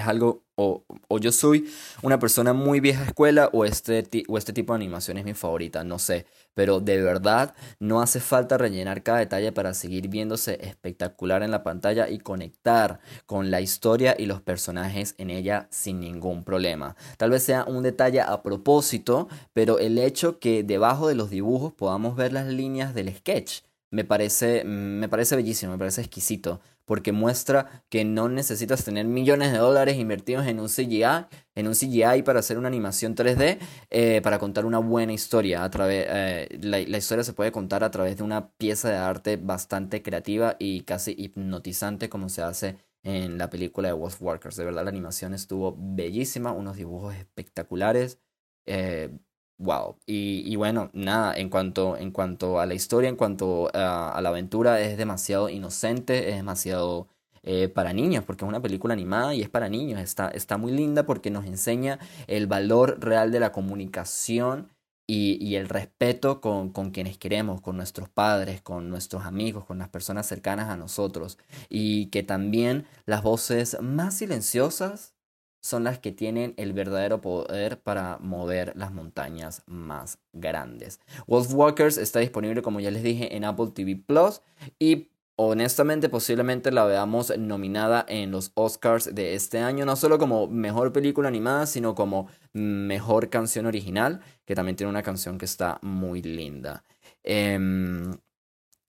Es 0.01 0.07
algo 0.07 0.43
o, 0.63 1.19
yo 1.19 1.33
soy 1.33 1.71
una 2.03 2.19
persona 2.19 2.53
muy 2.53 2.81
vieja 2.81 3.05
escuela 3.05 3.49
o 3.53 3.65
este, 3.65 4.05
o 4.29 4.37
este 4.37 4.53
tipo 4.53 4.73
de 4.73 4.77
animación 4.77 5.17
es 5.17 5.25
mi 5.25 5.35
favorita, 5.35 5.85
no 5.85 5.99
sé. 5.99 6.27
Pero 6.55 6.81
de 6.81 7.01
verdad 7.01 7.55
no 7.79 8.03
hace 8.03 8.21
falta 8.21 8.59
rellenar 8.59 9.03
cada 9.03 9.19
detalle 9.19 9.53
para 9.53 9.73
seguir 9.73 10.09
viéndose 10.09 10.59
espectacular 10.63 11.43
en 11.43 11.51
la 11.51 11.63
pantalla 11.63 12.09
y 12.09 12.19
conectar 12.19 13.01
con 13.27 13.51
la 13.51 13.61
historia 13.61 14.15
y 14.19 14.27
los 14.27 14.43
personajes 14.43 15.15
en 15.19 15.31
ella 15.31 15.69
sin 15.71 16.01
ningún 16.01 16.45
problema. 16.45 16.97
Tal 17.17 17.31
vez 17.31 17.43
sea 17.43 17.65
un 17.65 17.83
detalle 17.83 18.21
a 18.21 18.43
propósito, 18.43 19.29
pero 19.55 19.79
el 19.79 19.99
hecho 19.99 20.39
que 20.39 20.63
debajo 20.63 21.09
de 21.09 21.15
los 21.15 21.31
dibujos 21.31 21.73
podamos 21.73 22.17
ver 22.17 22.33
las 22.33 22.47
líneas 22.47 22.95
del 22.95 23.15
sketch 23.15 23.63
me 23.91 24.05
parece, 24.05 24.63
me 24.65 25.09
parece 25.09 25.35
bellísimo, 25.37 25.73
me 25.73 25.79
parece 25.79 26.01
exquisito 26.01 26.61
porque 26.91 27.13
muestra 27.13 27.85
que 27.89 28.05
no 28.05 28.29
necesitas 28.29 28.85
tener 28.85 29.07
millones 29.07 29.53
de 29.53 29.59
dólares 29.59 29.97
invertidos 29.97 30.49
en 30.49 30.59
un 30.59 30.67
CGI, 30.67 31.25
en 31.55 31.69
un 31.69 31.75
CGI 31.75 32.25
para 32.25 32.41
hacer 32.41 32.59
una 32.59 32.67
animación 32.67 33.15
3D, 33.15 33.61
eh, 33.91 34.21
para 34.25 34.41
contar 34.41 34.67
una 34.67 34.79
buena 34.79 35.13
historia. 35.13 35.71
Eh, 35.73 36.59
la, 36.61 36.99
historia 36.99 37.23
se 37.23 37.33
puede 37.33 37.53
contar 37.53 37.85
a 37.85 37.93
través 37.93 38.17
de 38.17 38.25
una 38.25 38.51
pieza 38.55 38.91
de 38.91 38.97
arte 38.97 39.37
bastante 39.37 40.03
creativa 40.03 40.57
y 40.59 40.81
casi 40.81 41.15
hipnotizante 41.17 42.09
como 42.09 42.29
se 42.29 42.43
hace 42.43 42.79
en 43.05 43.39
la 43.39 43.51
película 43.51 43.87
de 43.87 43.95
Wolf 43.95 44.21
Walkers. 44.21 44.57
De 44.57 44.65
verdad 44.65 44.83
la 44.83 44.91
animación 44.91 45.33
estuvo 45.33 45.77
bellísima, 45.79 46.51
unos 46.51 46.75
dibujos 46.77 47.15
espectaculares. 47.15 48.19
Eh, 48.67 49.17
wow. 49.61 49.97
Y, 50.07 50.57
bueno, 50.57 50.91
nada, 50.93 51.35
en 51.37 51.51
cuanto, 51.51 51.97
en 51.97 52.11
cuanto 52.11 52.59
a 52.61 52.67
la 52.67 52.75
historia, 52.75 53.09
en 53.09 53.17
cuanto 53.17 53.71
a, 53.75 54.19
la 54.21 54.29
aventura, 54.31 54.81
es 54.81 54.97
demasiado 54.97 55.49
inocente, 55.49 56.31
es 56.31 56.37
demasiado 56.37 57.09
eh, 57.43 57.69
para 57.69 57.93
niños, 57.93 58.25
porque 58.25 58.45
es 58.45 58.49
una 58.49 58.63
película 58.63 58.95
animada 58.95 59.35
y 59.35 59.43
es 59.43 59.49
para 59.51 59.69
niños. 59.69 60.01
Está, 60.01 60.29
está 60.29 60.57
muy 60.57 60.73
linda 60.73 61.05
porque 61.05 61.31
nos 61.31 61.47
enseña 61.47 61.99
el 62.27 62.47
valor 62.47 62.99
real 63.01 63.31
de 63.33 63.41
la 63.41 63.53
comunicación 63.53 64.71
y, 65.07 65.37
y 65.45 65.57
el 65.57 65.69
respeto 65.69 66.41
con, 66.41 66.71
con, 66.71 66.91
quienes 66.91 67.19
queremos, 67.19 67.61
con 67.61 67.77
nuestros 67.77 68.09
padres, 68.09 68.63
con 68.63 68.89
nuestros 68.91 69.25
amigos, 69.25 69.65
con 69.67 69.79
las 69.79 69.89
personas 69.89 70.27
cercanas 70.27 70.71
a 70.71 70.77
nosotros. 70.77 71.39
Y 71.69 72.07
que 72.07 72.23
también 72.23 72.87
las 73.07 73.23
voces 73.23 73.77
más 73.83 74.15
silenciosas 74.15 75.15
son 75.61 75.85
las 75.85 75.99
que 75.99 76.13
tienen 76.13 76.55
el 76.57 76.73
verdadero 76.73 77.21
poder 77.21 77.81
para 77.81 78.19
mover 78.19 78.73
las 78.77 78.93
montañas 78.93 79.63
más 79.67 80.19
grandes. 80.33 81.01
Wolf 81.27 81.53
Walkers 81.53 81.99
está 81.99 82.21
disponible, 82.21 82.63
como 82.63 82.81
ya 82.81 82.91
les 82.91 83.03
dije, 83.03 83.37
en 83.37 83.45
Apple 83.45 83.73
TV 83.75 83.97
Plus 83.97 84.41
y 84.79 85.11
honestamente 85.37 86.11
posiblemente 86.11 86.71
la 86.71 86.85
veamos 86.85 87.37
nominada 87.39 88.05
en 88.09 88.31
los 88.31 88.53
Oscars 88.55 89.15
de 89.15 89.35
este 89.35 89.59
año, 89.59 89.87
no 89.87 89.97
solo 89.97 90.19
como 90.19 90.47
mejor 90.49 90.93
película 90.93 91.29
animada, 91.29 91.67
sino 91.67 91.95
como 91.95 92.29
mejor 92.53 93.31
canción 93.31 93.65
original, 93.65 94.21
que 94.45 94.55
también 94.55 94.77
tiene 94.77 94.91
una 94.91 95.03
canción 95.03 95.39
que 95.39 95.47
está 95.47 95.79
muy 95.81 96.21
linda. 96.21 96.85
Em, 97.23 98.13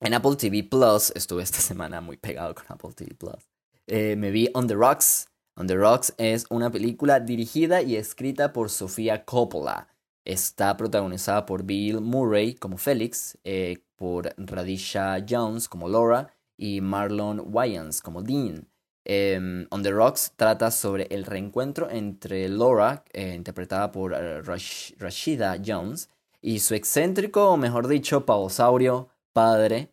en 0.01 0.13
Apple 0.13 0.35
TV 0.35 0.63
Plus, 0.63 1.13
estuve 1.15 1.43
esta 1.43 1.59
semana 1.61 2.01
muy 2.01 2.17
pegado 2.17 2.53
con 2.53 2.65
Apple 2.67 2.91
TV 2.95 3.15
Plus. 3.15 3.47
Eh, 3.87 4.15
me 4.17 4.29
vi 4.31 4.49
On 4.53 4.67
the 4.67 4.75
Rocks, 4.75 5.30
On 5.55 5.67
the 5.67 5.75
Rocks 5.75 6.13
es 6.17 6.45
una 6.49 6.71
película 6.71 7.19
dirigida 7.19 7.81
y 7.81 7.97
escrita 7.97 8.53
por 8.53 8.69
Sofía 8.69 9.25
Coppola. 9.25 9.89
Está 10.23 10.77
protagonizada 10.77 11.45
por 11.45 11.63
Bill 11.63 11.99
Murray 11.99 12.55
como 12.55 12.77
Felix, 12.77 13.37
eh, 13.43 13.79
por 13.97 14.33
Radisha 14.37 15.17
Jones 15.27 15.67
como 15.67 15.89
Laura 15.89 16.33
y 16.57 16.79
Marlon 16.79 17.43
Wayans 17.45 18.01
como 18.01 18.21
Dean. 18.21 18.69
Em, 19.03 19.67
On 19.71 19.83
the 19.83 19.91
Rocks 19.91 20.31
trata 20.37 20.71
sobre 20.71 21.07
el 21.09 21.25
reencuentro 21.25 21.89
entre 21.89 22.47
Laura, 22.47 23.03
eh, 23.11 23.33
interpretada 23.35 23.91
por 23.91 24.13
eh, 24.13 24.41
Rashida 24.41 25.57
Jones, 25.63 26.09
y 26.41 26.59
su 26.59 26.75
excéntrico, 26.75 27.49
o 27.49 27.57
mejor 27.57 27.87
dicho, 27.87 28.25
pavosaurio 28.25 29.09
padre, 29.33 29.91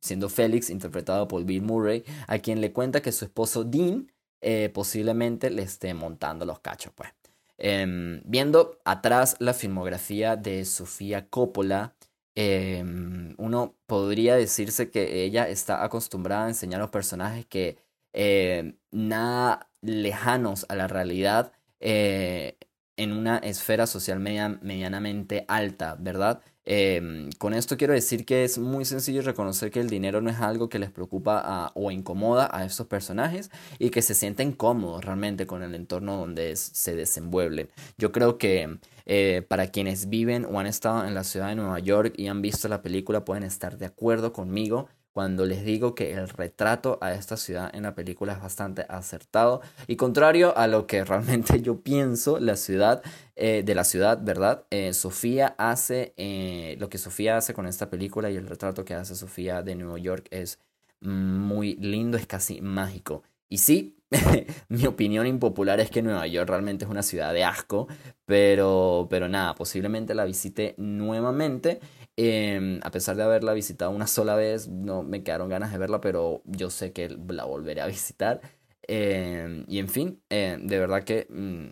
siendo 0.00 0.28
Félix 0.28 0.70
interpretado 0.70 1.28
por 1.28 1.44
Bill 1.44 1.62
Murray, 1.62 2.04
a 2.26 2.38
quien 2.38 2.60
le 2.60 2.72
cuenta 2.72 3.02
que 3.02 3.12
su 3.12 3.24
esposo 3.24 3.64
Dean 3.64 4.10
eh, 4.40 4.70
posiblemente 4.72 5.50
le 5.50 5.62
esté 5.62 5.92
montando 5.94 6.44
los 6.44 6.60
cachos, 6.60 6.92
pues. 6.94 7.10
Em, 7.58 8.22
viendo 8.24 8.78
atrás 8.84 9.36
la 9.38 9.52
filmografía 9.52 10.36
de 10.36 10.64
Sofía 10.64 11.28
Coppola, 11.28 11.94
em, 12.34 13.34
uno 13.38 13.76
podría 13.86 14.34
decirse 14.36 14.90
que 14.90 15.24
ella 15.24 15.46
está 15.48 15.84
acostumbrada 15.84 16.46
a 16.46 16.48
enseñar 16.48 16.80
a 16.80 16.84
los 16.84 16.90
personajes 16.90 17.44
que 17.46 17.76
eh, 18.14 18.76
nada 18.90 19.70
lejanos 19.82 20.66
a 20.68 20.74
la 20.74 20.88
realidad 20.88 21.52
eh, 21.80 22.56
en 22.96 23.12
una 23.12 23.38
esfera 23.38 23.86
social 23.86 24.20
medianamente 24.20 25.44
alta, 25.48 25.96
¿verdad? 25.98 26.42
Em, 26.66 27.30
con 27.38 27.54
esto 27.54 27.76
quiero 27.76 27.94
decir 27.94 28.26
que 28.26 28.44
es 28.44 28.58
muy 28.58 28.84
sencillo 28.84 29.22
reconocer 29.22 29.70
que 29.70 29.80
el 29.80 29.88
dinero 29.88 30.20
no 30.20 30.30
es 30.30 30.40
algo 30.40 30.68
que 30.68 30.78
les 30.78 30.90
preocupa 30.90 31.72
o 31.74 31.90
incomoda 31.90 32.50
a 32.52 32.64
estos 32.64 32.86
personajes 32.86 33.50
y 33.78 33.90
que 33.90 34.02
se 34.02 34.14
sienten 34.14 34.52
cómodos 34.52 35.04
realmente 35.04 35.46
con 35.46 35.62
el 35.62 35.74
entorno 35.74 36.18
donde 36.18 36.54
se 36.56 36.94
desenvuelven. 36.94 37.70
Yo 37.96 38.12
creo 38.12 38.36
que 38.36 38.78
eh, 39.06 39.42
para 39.48 39.68
quienes 39.68 40.08
viven 40.08 40.44
o 40.44 40.60
han 40.60 40.66
estado 40.66 41.04
en 41.06 41.14
la 41.14 41.24
ciudad 41.24 41.48
de 41.48 41.56
Nueva 41.56 41.78
York 41.80 42.14
y 42.16 42.28
han 42.28 42.42
visto 42.42 42.68
la 42.68 42.82
película 42.82 43.24
pueden 43.24 43.42
estar 43.42 43.78
de 43.78 43.86
acuerdo 43.86 44.32
conmigo 44.32 44.88
cuando 45.12 45.44
les 45.44 45.64
digo 45.64 45.94
que 45.94 46.12
el 46.12 46.28
retrato 46.28 46.98
a 47.00 47.14
esta 47.14 47.36
ciudad 47.36 47.74
en 47.74 47.82
la 47.82 47.94
película 47.94 48.34
es 48.34 48.40
bastante 48.40 48.86
acertado 48.88 49.60
y 49.86 49.96
contrario 49.96 50.56
a 50.56 50.66
lo 50.66 50.86
que 50.86 51.04
realmente 51.04 51.60
yo 51.60 51.80
pienso, 51.80 52.38
la 52.38 52.56
ciudad 52.56 53.02
eh, 53.36 53.62
de 53.64 53.74
la 53.74 53.84
ciudad, 53.84 54.20
¿verdad? 54.22 54.64
Eh, 54.70 54.92
Sofía 54.92 55.54
hace, 55.58 56.14
eh, 56.16 56.76
lo 56.78 56.88
que 56.88 56.98
Sofía 56.98 57.36
hace 57.36 57.54
con 57.54 57.66
esta 57.66 57.90
película 57.90 58.30
y 58.30 58.36
el 58.36 58.46
retrato 58.46 58.84
que 58.84 58.94
hace 58.94 59.14
Sofía 59.14 59.62
de 59.62 59.74
Nueva 59.74 59.98
York 59.98 60.26
es 60.30 60.58
muy 61.00 61.76
lindo, 61.76 62.18
es 62.18 62.26
casi 62.26 62.60
mágico. 62.60 63.22
Y 63.48 63.58
sí, 63.58 63.96
mi 64.68 64.86
opinión 64.86 65.26
impopular 65.26 65.80
es 65.80 65.90
que 65.90 66.02
Nueva 66.02 66.26
York 66.26 66.48
realmente 66.48 66.84
es 66.84 66.90
una 66.90 67.02
ciudad 67.02 67.32
de 67.32 67.44
asco, 67.44 67.88
pero, 68.26 69.06
pero 69.10 69.28
nada, 69.28 69.54
posiblemente 69.54 70.14
la 70.14 70.24
visite 70.24 70.74
nuevamente 70.78 71.80
Em, 72.16 72.80
a 72.82 72.90
pesar 72.90 73.16
de 73.16 73.22
haberla 73.22 73.54
visitado 73.54 73.90
una 73.92 74.06
sola 74.06 74.34
vez, 74.34 74.68
no 74.68 75.02
me 75.02 75.22
quedaron 75.22 75.48
ganas 75.48 75.72
de 75.72 75.78
verla, 75.78 76.00
pero 76.00 76.42
yo 76.44 76.70
sé 76.70 76.92
que 76.92 77.08
la 77.28 77.44
volveré 77.44 77.80
a 77.80 77.86
visitar. 77.86 78.40
Em, 78.82 79.64
y 79.68 79.78
en 79.78 79.88
fin, 79.88 80.22
eh, 80.30 80.58
de 80.60 80.78
verdad 80.78 81.04
que 81.04 81.26
mm, 81.30 81.68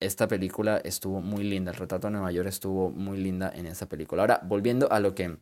esta 0.00 0.28
película 0.28 0.78
estuvo 0.78 1.20
muy 1.20 1.44
linda. 1.44 1.72
El 1.72 1.78
retrato 1.78 2.08
de 2.08 2.12
Nueva 2.12 2.32
York 2.32 2.48
estuvo 2.48 2.90
muy 2.90 3.18
linda 3.18 3.50
en 3.54 3.66
esa 3.66 3.88
película. 3.88 4.22
Ahora, 4.22 4.40
volviendo 4.44 4.90
a 4.92 5.00
lo 5.00 5.14
que 5.14 5.38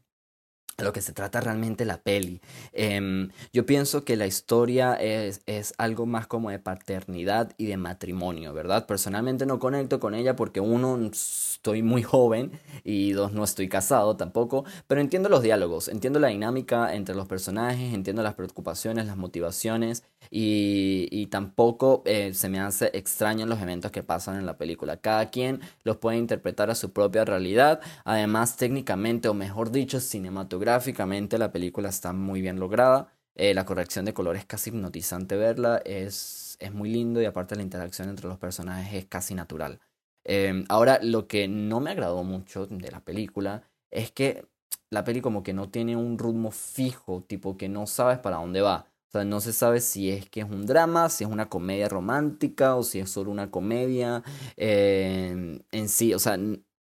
lo 0.79 0.93
que 0.93 1.03
se 1.03 1.13
trata 1.13 1.41
realmente 1.41 1.85
la 1.85 1.99
peli. 1.99 2.41
Em, 2.73 3.31
yo 3.53 3.67
pienso 3.67 4.05
que 4.05 4.17
la 4.17 4.27
historia 4.27 4.95
es, 4.95 5.43
es, 5.47 5.75
algo 5.79 6.07
más 6.07 6.27
como 6.27 6.51
de 6.51 6.59
paternidad 6.59 7.53
y 7.57 7.67
de 7.67 7.77
matrimonio, 7.77 8.53
¿verdad? 8.53 8.87
Personalmente 8.87 9.47
no 9.47 9.59
conecto 9.59 10.01
con 10.01 10.15
ella 10.15 10.37
porque 10.37 10.61
uno, 10.61 10.99
estoy 11.11 11.83
muy 11.83 12.03
joven 12.03 12.53
y 12.85 13.13
dos, 13.13 13.33
no 13.33 13.45
estoy 13.45 13.69
casado 13.69 14.17
tampoco, 14.17 14.65
pero 14.87 15.01
entiendo 15.01 15.29
los 15.29 15.43
diálogos, 15.43 15.89
entiendo 15.89 16.19
la 16.19 16.29
dinámica 16.29 16.95
entre 16.95 17.15
los 17.15 17.27
personajes, 17.27 17.95
entiendo 17.95 18.23
las 18.23 18.35
preocupaciones, 18.35 19.07
las 19.07 19.17
motivaciones 19.17 20.05
y, 20.31 21.09
y 21.11 21.27
tampoco 21.27 22.03
eh, 22.07 22.35
se 22.35 22.49
me 22.49 22.61
hace 22.61 22.91
extraño 22.95 23.47
los 23.47 23.61
eventos 23.61 23.91
que 23.91 24.03
pasan 24.03 24.37
en 24.37 24.47
la 24.47 24.57
película. 24.57 24.97
Cada 24.97 25.31
quien 25.31 25.61
los 25.85 25.97
puede 25.97 26.19
interpretar 26.19 26.71
a 26.71 26.75
su 26.75 26.93
propia 26.93 27.25
realidad, 27.25 27.81
además 28.05 28.57
técnicamente 28.57 29.29
o 29.29 29.35
mejor 29.35 29.71
dicho 29.71 30.01
cinematográficamente 30.01 30.62
Gráficamente 30.63 31.39
la 31.39 31.51
película 31.51 31.89
está 31.89 32.13
muy 32.13 32.41
bien 32.41 32.61
lograda. 32.61 33.13
Eh, 33.35 33.53
la 33.53 33.65
corrección 33.65 34.05
de 34.05 34.15
color 34.15 34.37
es 34.37 34.45
casi 34.45 34.71
hipnotizante 34.71 35.35
verla. 35.35 35.83
Es, 35.85 36.57
es 36.61 36.73
muy 36.73 36.89
lindo 36.89 37.21
y 37.21 37.25
aparte 37.25 37.57
la 37.57 37.65
interacción 37.65 38.09
entre 38.09 38.29
los 38.29 38.39
personajes 38.39 38.95
es 38.95 39.07
casi 39.07 39.35
natural. 39.35 39.81
Em, 40.23 40.65
ahora, 40.69 41.01
lo 41.03 41.27
que 41.27 41.49
no 41.49 41.81
me 41.81 41.91
agradó 41.91 42.23
mucho 42.23 42.69
de 42.69 42.93
la 42.93 43.01
película 43.01 43.65
es 43.91 44.13
que 44.13 44.47
la 44.89 45.03
peli 45.03 45.21
como 45.21 45.43
que 45.43 45.53
no 45.53 45.69
tiene 45.69 45.97
un 45.97 46.17
ritmo 46.17 46.53
fijo, 46.53 47.25
tipo 47.27 47.57
que 47.57 47.69
no 47.69 47.89
sabes 47.89 48.21
para 48.21 48.37
dónde 48.37 48.61
va. 48.61 48.87
O 49.09 49.11
sea, 49.11 49.25
no 49.25 49.41
se 49.41 49.53
sabe 49.53 49.81
si 49.81 50.13
es 50.13 50.31
que 50.31 50.43
es 50.43 50.47
un 50.49 50.65
drama, 50.65 51.09
si 51.09 51.25
es 51.25 51.31
una 51.31 51.49
comedia 51.49 51.89
romántica 51.89 52.77
o 52.77 52.85
si 52.85 53.01
es 53.01 53.11
solo 53.11 53.33
una 53.33 53.51
comedia 53.51 54.23
em, 54.57 55.61
en 55.73 55.89
sí. 55.89 56.15
O 56.15 56.21
sea, 56.21 56.39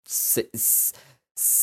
se, 0.04 0.50
se 0.54 0.94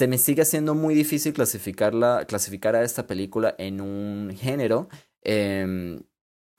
me 0.08 0.18
sigue 0.18 0.42
haciendo 0.42 0.74
muy 0.74 0.94
difícil 0.94 1.32
clasificarla, 1.32 2.24
clasificar 2.26 2.74
a 2.74 2.82
esta 2.82 3.06
película 3.06 3.54
en 3.58 3.80
un 3.80 4.34
género. 4.36 4.88
Em, 5.22 6.02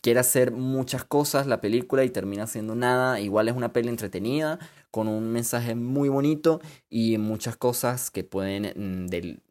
quiere 0.01 0.19
hacer 0.21 0.51
muchas 0.51 1.03
cosas 1.03 1.47
la 1.47 1.61
película 1.61 2.03
y 2.05 2.09
termina 2.09 2.43
haciendo 2.43 2.75
nada. 2.75 3.19
Igual 3.19 3.49
es 3.49 3.55
una 3.55 3.73
peli 3.73 3.89
entretenida, 3.89 4.59
con 4.91 5.07
un 5.07 5.31
mensaje 5.31 5.75
muy 5.75 6.09
bonito 6.09 6.61
y 6.89 7.17
muchas 7.17 7.57
cosas 7.57 8.11
que 8.11 8.23
pueden 8.23 8.73
mm, 8.75 9.07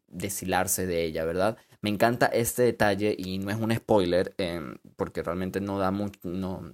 deshilarse 0.07 0.87
de 0.87 1.03
ella, 1.05 1.23
¿verdad? 1.25 1.57
Me 1.81 1.89
encanta 1.89 2.25
este 2.27 2.63
detalle 2.63 3.15
y 3.17 3.39
no 3.39 3.51
es 3.51 3.57
un 3.57 3.73
spoiler, 3.75 4.33
em, 4.37 4.77
porque 4.95 5.23
realmente 5.23 5.61
no 5.61 5.79
da 5.79 5.91
mucho, 5.91 6.19
no, 6.23 6.73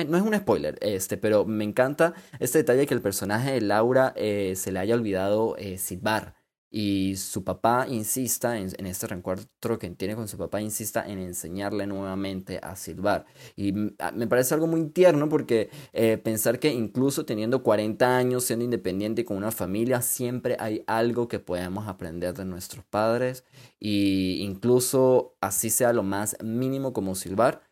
eh, 0.00 0.04
no 0.04 0.16
es 0.16 0.22
un 0.22 0.34
spoiler, 0.34 0.78
este, 0.80 1.16
pero 1.16 1.44
me 1.44 1.64
encanta 1.64 2.14
este 2.38 2.58
detalle 2.58 2.86
que 2.86 2.94
el 2.94 3.02
personaje 3.02 3.52
de 3.52 3.60
Laura 3.60 4.12
eh, 4.16 4.54
se 4.56 4.72
le 4.72 4.78
haya 4.78 4.94
olvidado 4.94 5.56
eh, 5.58 5.78
silbar 5.78 6.34
y 6.70 7.16
su 7.16 7.42
papá 7.42 7.86
insista 7.88 8.56
en, 8.56 8.86
este 8.86 9.06
reencuentro 9.08 9.78
que 9.78 9.90
tiene 9.90 10.14
con 10.14 10.28
su 10.28 10.38
papá, 10.38 10.60
insista 10.60 11.04
en 11.04 11.18
enseñarle 11.18 11.86
nuevamente 11.86 12.60
a 12.62 12.76
silbar. 12.76 13.26
Y 13.56 13.74
ah, 13.98 14.12
me 14.12 14.28
parece 14.28 14.54
algo 14.54 14.68
muy 14.68 14.88
tierno 14.90 15.28
porque 15.28 15.70
eh, 15.92 16.16
pensar 16.16 16.60
que 16.60 16.72
incluso 16.72 17.24
teniendo 17.24 17.62
40 17.64 18.16
años, 18.16 18.44
siendo 18.44 18.64
independiente 18.64 19.22
y 19.22 19.24
con 19.24 19.36
una 19.36 19.50
familia, 19.50 20.00
siempre 20.00 20.56
hay 20.60 20.84
algo 20.86 21.26
que 21.26 21.40
podemos 21.40 21.88
aprender 21.88 22.34
de 22.34 22.44
nuestros 22.44 22.84
padres. 22.84 23.44
Y 23.80 24.38
incluso 24.42 25.34
así 25.40 25.70
sea 25.70 25.92
lo 25.92 26.04
más 26.04 26.36
mínimo 26.42 26.92
como 26.92 27.16
silbar, 27.16 27.62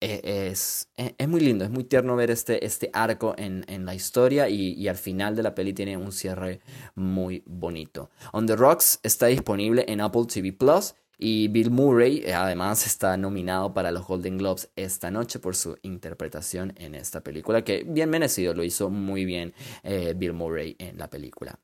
e, 0.00 0.48
es, 0.50 0.88
e, 0.96 1.14
es, 1.18 1.28
muy 1.28 1.40
lindo, 1.40 1.64
es 1.64 1.70
muy 1.70 1.84
tierno 1.84 2.14
ver 2.16 2.30
este, 2.30 2.64
este 2.64 2.90
arco 2.92 3.34
en, 3.36 3.64
en 3.68 3.84
la 3.84 3.94
historia 3.94 4.48
y, 4.48 4.74
y, 4.74 4.88
al 4.88 4.96
final 4.96 5.34
de 5.34 5.42
la 5.42 5.54
peli 5.54 5.72
tiene 5.72 5.96
un 5.96 6.12
cierre 6.12 6.60
muy 6.94 7.42
bonito. 7.46 8.10
On 8.32 8.46
the 8.46 8.56
Rocks 8.56 9.00
está 9.02 9.26
disponible 9.26 9.84
en 9.88 10.00
Apple 10.00 10.26
TV 10.32 10.52
Plus 10.52 10.94
y 11.18 11.48
Bill 11.48 11.72
Murray 11.72 12.22
eh, 12.24 12.32
además 12.32 12.86
está 12.86 13.16
nominado 13.16 13.74
para 13.74 13.90
los 13.90 14.06
Golden 14.06 14.38
Globes 14.38 14.70
esta 14.76 15.10
noche 15.10 15.40
por 15.40 15.56
su 15.56 15.76
interpretación 15.82 16.72
en 16.76 16.94
esta 16.94 17.22
película 17.22 17.64
que 17.64 17.84
bien 17.84 18.08
merecido, 18.08 18.54
lo 18.54 18.62
hizo 18.62 18.88
muy 18.88 19.24
bien 19.24 19.52
eh, 19.82 20.14
Bill 20.16 20.32
Murray 20.32 20.76
en 20.78 20.96
la 20.96 21.10
película. 21.10 21.58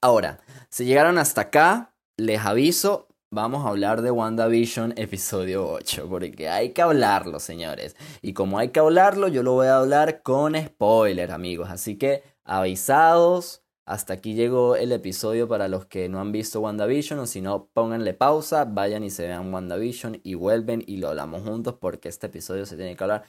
Ahora, 0.00 0.40
si 0.70 0.84
llegaron 0.84 1.18
hasta 1.18 1.42
acá, 1.42 1.94
les 2.16 2.40
aviso, 2.40 3.05
vamos 3.30 3.64
a 3.64 3.68
hablar 3.68 4.02
de 4.02 4.10
WandaVision 4.10 4.94
episodio 4.96 5.68
8, 5.68 6.08
porque 6.08 6.48
hay 6.48 6.70
que 6.70 6.82
hablarlo, 6.82 7.40
señores. 7.40 7.96
Y 8.22 8.32
como 8.32 8.58
hay 8.58 8.68
que 8.68 8.80
hablarlo, 8.80 9.28
yo 9.28 9.42
lo 9.42 9.52
voy 9.52 9.66
a 9.66 9.78
hablar 9.78 10.22
con 10.22 10.54
spoiler, 10.56 11.30
amigos. 11.30 11.68
Así 11.70 11.96
que 11.98 12.22
avisados, 12.44 13.62
hasta 13.84 14.14
aquí 14.14 14.34
llegó 14.34 14.76
el 14.76 14.92
episodio 14.92 15.48
para 15.48 15.68
los 15.68 15.86
que 15.86 16.08
no 16.08 16.20
han 16.20 16.32
visto 16.32 16.60
WandaVision, 16.60 17.18
o 17.18 17.26
si 17.26 17.40
no, 17.40 17.68
pónganle 17.72 18.14
pausa, 18.14 18.64
vayan 18.64 19.04
y 19.04 19.10
se 19.10 19.26
vean 19.26 19.52
WandaVision 19.52 20.20
y 20.22 20.34
vuelven 20.34 20.82
y 20.86 20.98
lo 20.98 21.08
hablamos 21.08 21.42
juntos, 21.42 21.74
porque 21.80 22.08
este 22.08 22.26
episodio 22.28 22.66
se 22.66 22.76
tiene 22.76 22.96
que 22.96 23.04
hablar 23.04 23.24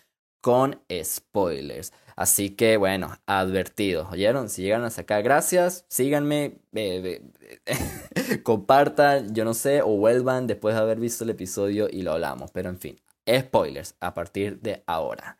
con 0.47 0.79
spoilers. 1.03 1.91
Así 2.15 2.51
que 2.51 2.77
bueno, 2.77 3.11
advertidos, 3.25 4.07
¿oyeron? 4.13 4.47
Si 4.47 4.61
llegan 4.61 4.85
hasta 4.85 5.01
acá, 5.01 5.19
gracias, 5.19 5.83
síganme, 5.89 6.59
compartan, 8.43 9.35
yo 9.35 9.43
no 9.43 9.53
sé, 9.53 9.81
o 9.81 9.97
vuelvan 9.97 10.47
después 10.47 10.73
de 10.73 10.79
haber 10.79 11.01
visto 11.01 11.25
el 11.25 11.31
episodio 11.31 11.89
y 11.91 12.01
lo 12.01 12.13
hablamos. 12.13 12.51
Pero 12.51 12.69
en 12.69 12.79
fin, 12.79 12.97
spoilers 13.29 13.95
a 13.99 14.13
partir 14.13 14.61
de 14.61 14.85
ahora. 14.87 15.37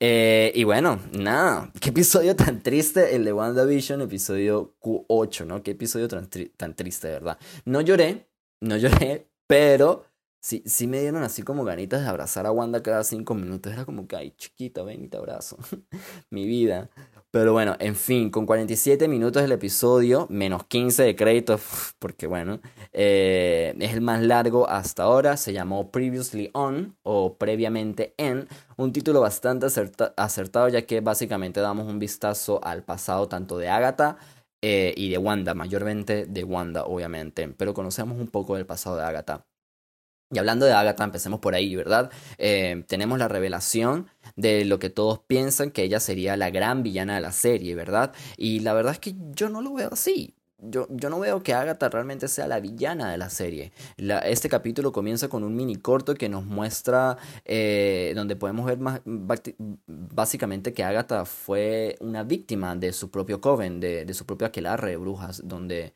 Eh, 0.00 0.50
y 0.54 0.64
bueno, 0.64 0.98
nada, 1.12 1.70
qué 1.78 1.90
episodio 1.90 2.34
tan 2.34 2.62
triste 2.62 3.16
el 3.16 3.26
de 3.26 3.34
WandaVision, 3.34 4.00
episodio 4.00 4.76
Q8, 4.80 5.44
¿no? 5.44 5.62
Qué 5.62 5.72
episodio 5.72 6.08
tan, 6.08 6.26
tan 6.56 6.74
triste, 6.74 7.08
¿verdad? 7.08 7.36
No 7.66 7.82
lloré, 7.82 8.30
no 8.62 8.78
lloré, 8.78 9.28
pero 9.46 10.06
sí, 10.40 10.62
sí 10.66 10.86
me 10.86 11.00
dieron 11.00 11.22
así 11.22 11.42
como 11.42 11.64
ganitas 11.64 12.02
de 12.02 12.08
abrazar 12.08 12.46
a 12.46 12.52
Wanda 12.52 12.82
cada 12.82 13.04
cinco 13.04 13.34
minutos. 13.34 13.72
Era 13.72 13.84
como 13.84 14.06
que, 14.06 14.16
ay, 14.16 14.32
chiquita, 14.36 14.82
ven 14.82 15.04
y 15.04 15.08
te 15.08 15.16
abrazo. 15.16 15.56
Mi 16.30 16.46
vida. 16.46 16.90
Pero 17.30 17.52
bueno, 17.52 17.76
en 17.78 17.94
fin, 17.94 18.30
con 18.30 18.46
47 18.46 19.06
minutos 19.06 19.42
del 19.42 19.52
episodio, 19.52 20.26
menos 20.30 20.64
15 20.64 21.02
de 21.02 21.14
crédito, 21.16 21.60
porque 21.98 22.26
bueno, 22.26 22.60
eh, 22.92 23.74
es 23.78 23.92
el 23.92 24.00
más 24.00 24.22
largo 24.22 24.68
hasta 24.68 25.02
ahora. 25.02 25.36
Se 25.36 25.52
llamó 25.52 25.90
Previously 25.90 26.50
On 26.54 26.96
o 27.02 27.36
Previamente 27.36 28.14
En. 28.16 28.48
Un 28.76 28.92
título 28.92 29.20
bastante 29.20 29.66
acertado, 30.16 30.68
ya 30.68 30.86
que 30.86 31.00
básicamente 31.00 31.60
damos 31.60 31.86
un 31.86 31.98
vistazo 31.98 32.60
al 32.64 32.82
pasado 32.84 33.28
tanto 33.28 33.58
de 33.58 33.68
Agatha. 33.68 34.16
Eh, 34.60 34.92
y 34.96 35.10
de 35.10 35.18
Wanda, 35.18 35.54
mayormente 35.54 36.26
de 36.26 36.42
Wanda, 36.42 36.84
obviamente, 36.84 37.48
pero 37.56 37.74
conocemos 37.74 38.18
un 38.18 38.26
poco 38.26 38.56
del 38.56 38.66
pasado 38.66 38.96
de 38.96 39.04
Agatha. 39.04 39.46
Y 40.30 40.38
hablando 40.38 40.66
de 40.66 40.72
Agatha, 40.72 41.04
empecemos 41.04 41.40
por 41.40 41.54
ahí, 41.54 41.74
¿verdad? 41.74 42.10
Eh, 42.36 42.84
tenemos 42.86 43.18
la 43.18 43.28
revelación 43.28 44.08
de 44.36 44.64
lo 44.66 44.78
que 44.78 44.90
todos 44.90 45.20
piensan 45.20 45.70
que 45.70 45.82
ella 45.84 46.00
sería 46.00 46.36
la 46.36 46.50
gran 46.50 46.82
villana 46.82 47.14
de 47.14 47.22
la 47.22 47.32
serie, 47.32 47.74
¿verdad? 47.74 48.12
Y 48.36 48.60
la 48.60 48.74
verdad 48.74 48.92
es 48.92 48.98
que 48.98 49.14
yo 49.34 49.48
no 49.48 49.62
lo 49.62 49.72
veo 49.74 49.88
así. 49.92 50.34
yo, 50.60 50.88
yo 50.90 51.08
no 51.08 51.20
veo 51.20 51.42
que 51.42 51.54
Agatha 51.54 51.88
realmente 51.88 52.26
sea 52.28 52.48
la 52.48 52.60
villana 52.60 53.10
de 53.10 53.18
la 53.18 53.30
serie. 53.30 53.72
Este 54.24 54.48
capítulo 54.48 54.92
comienza 54.92 55.28
con 55.28 55.44
un 55.44 55.54
mini 55.54 55.76
corto 55.76 56.14
que 56.14 56.28
nos 56.28 56.44
muestra, 56.44 57.16
eh, 57.44 58.12
donde 58.16 58.36
podemos 58.36 58.66
ver 58.66 58.78
más, 58.78 59.00
básicamente 59.86 60.72
que 60.72 60.82
Agatha 60.84 61.24
fue 61.24 61.96
una 62.00 62.24
víctima 62.24 62.74
de 62.76 62.92
su 62.92 63.10
propio 63.10 63.40
coven, 63.40 63.78
de, 63.80 64.04
de 64.04 64.14
su 64.14 64.26
propio 64.26 64.48
aquelarre 64.48 64.90
de 64.90 64.96
brujas, 64.96 65.42
donde 65.44 65.94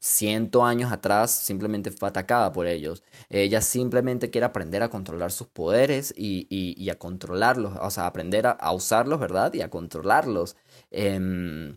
ciento 0.00 0.64
años 0.64 0.92
atrás 0.92 1.30
simplemente 1.30 1.90
fue 1.90 2.08
atacada 2.08 2.52
por 2.52 2.66
ellos. 2.66 3.02
Ella 3.28 3.60
simplemente 3.60 4.30
quiere 4.30 4.46
aprender 4.46 4.82
a 4.82 4.90
controlar 4.90 5.32
sus 5.32 5.48
poderes 5.48 6.14
y, 6.16 6.46
y, 6.50 6.88
a 6.90 6.98
controlarlos, 6.98 7.78
o 7.80 7.90
sea, 7.90 8.06
aprender 8.06 8.46
a, 8.46 8.72
usarlos, 8.72 9.20
¿verdad? 9.20 9.52
Y 9.54 9.62
a 9.62 9.70
controlarlos. 9.70 10.56
Eh, 10.90 11.76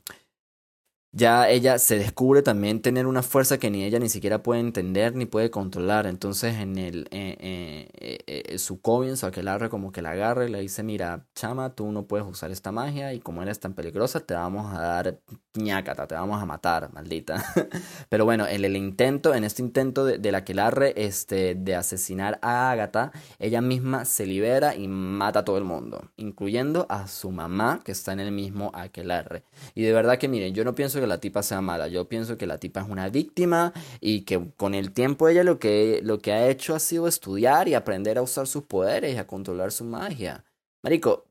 ya 1.13 1.49
ella 1.49 1.77
se 1.77 1.97
descubre 1.97 2.41
también 2.41 2.81
tener 2.81 3.05
una 3.05 3.21
fuerza 3.21 3.57
que 3.57 3.69
ni 3.69 3.83
ella 3.83 3.99
ni 3.99 4.07
siquiera 4.07 4.41
puede 4.43 4.61
entender 4.61 5.13
ni 5.13 5.25
puede 5.25 5.51
controlar. 5.51 6.07
Entonces 6.07 6.55
en 6.55 6.77
el 6.77 7.07
eh, 7.11 7.89
eh, 7.93 8.23
eh, 8.27 8.57
su 8.57 8.79
Coven, 8.81 9.17
su 9.17 9.25
aquelarre 9.25 9.69
como 9.69 9.91
que 9.91 10.01
la 10.01 10.11
agarra 10.11 10.45
y 10.45 10.49
le 10.49 10.61
dice, 10.61 10.83
mira, 10.83 11.25
chama, 11.35 11.75
tú 11.75 11.91
no 11.91 12.05
puedes 12.07 12.25
usar 12.25 12.51
esta 12.51 12.71
magia 12.71 13.13
y 13.13 13.19
como 13.19 13.41
eres 13.41 13.59
tan 13.59 13.73
peligrosa 13.73 14.21
te 14.21 14.33
vamos 14.33 14.73
a 14.73 14.79
dar 14.79 15.19
ñácata, 15.53 16.07
te 16.07 16.15
vamos 16.15 16.41
a 16.41 16.45
matar, 16.45 16.93
maldita. 16.93 17.43
Pero 18.09 18.23
bueno, 18.23 18.47
en 18.47 18.63
el 18.63 18.77
intento, 18.77 19.33
en 19.33 19.43
este 19.43 19.61
intento 19.61 20.05
de, 20.05 20.17
de 20.17 20.31
la 20.31 20.39
aquelarre 20.39 20.93
este, 20.95 21.55
de 21.55 21.75
asesinar 21.75 22.39
a 22.41 22.71
Agatha, 22.71 23.11
ella 23.37 23.59
misma 23.61 24.05
se 24.05 24.25
libera 24.25 24.75
y 24.75 24.87
mata 24.87 25.39
a 25.39 25.45
todo 25.45 25.57
el 25.57 25.65
mundo, 25.65 26.09
incluyendo 26.15 26.85
a 26.89 27.07
su 27.07 27.31
mamá 27.31 27.81
que 27.83 27.91
está 27.91 28.13
en 28.13 28.21
el 28.21 28.31
mismo 28.31 28.71
aquelarre. 28.73 29.43
Y 29.75 29.83
de 29.83 29.91
verdad 29.91 30.17
que 30.17 30.29
miren, 30.29 30.53
yo 30.53 30.63
no 30.63 30.73
pienso 30.73 31.00
que 31.01 31.07
la 31.07 31.19
tipa 31.19 31.43
sea 31.43 31.59
mala, 31.61 31.87
yo 31.87 32.07
pienso 32.07 32.37
que 32.37 32.47
la 32.47 32.57
tipa 32.57 32.81
es 32.81 32.89
una 32.89 33.09
víctima 33.09 33.73
y 33.99 34.21
que 34.21 34.51
con 34.55 34.73
el 34.73 34.93
tiempo 34.93 35.27
ella 35.27 35.43
lo 35.43 35.59
que, 35.59 35.99
lo 36.03 36.19
que 36.19 36.31
ha 36.31 36.47
hecho 36.47 36.75
ha 36.75 36.79
sido 36.79 37.07
estudiar 37.07 37.67
y 37.67 37.73
aprender 37.73 38.17
a 38.17 38.21
usar 38.21 38.47
sus 38.47 38.63
poderes 38.63 39.15
y 39.15 39.17
a 39.17 39.27
controlar 39.27 39.71
su 39.71 39.83
magia. 39.83 40.45
Marico, 40.83 41.25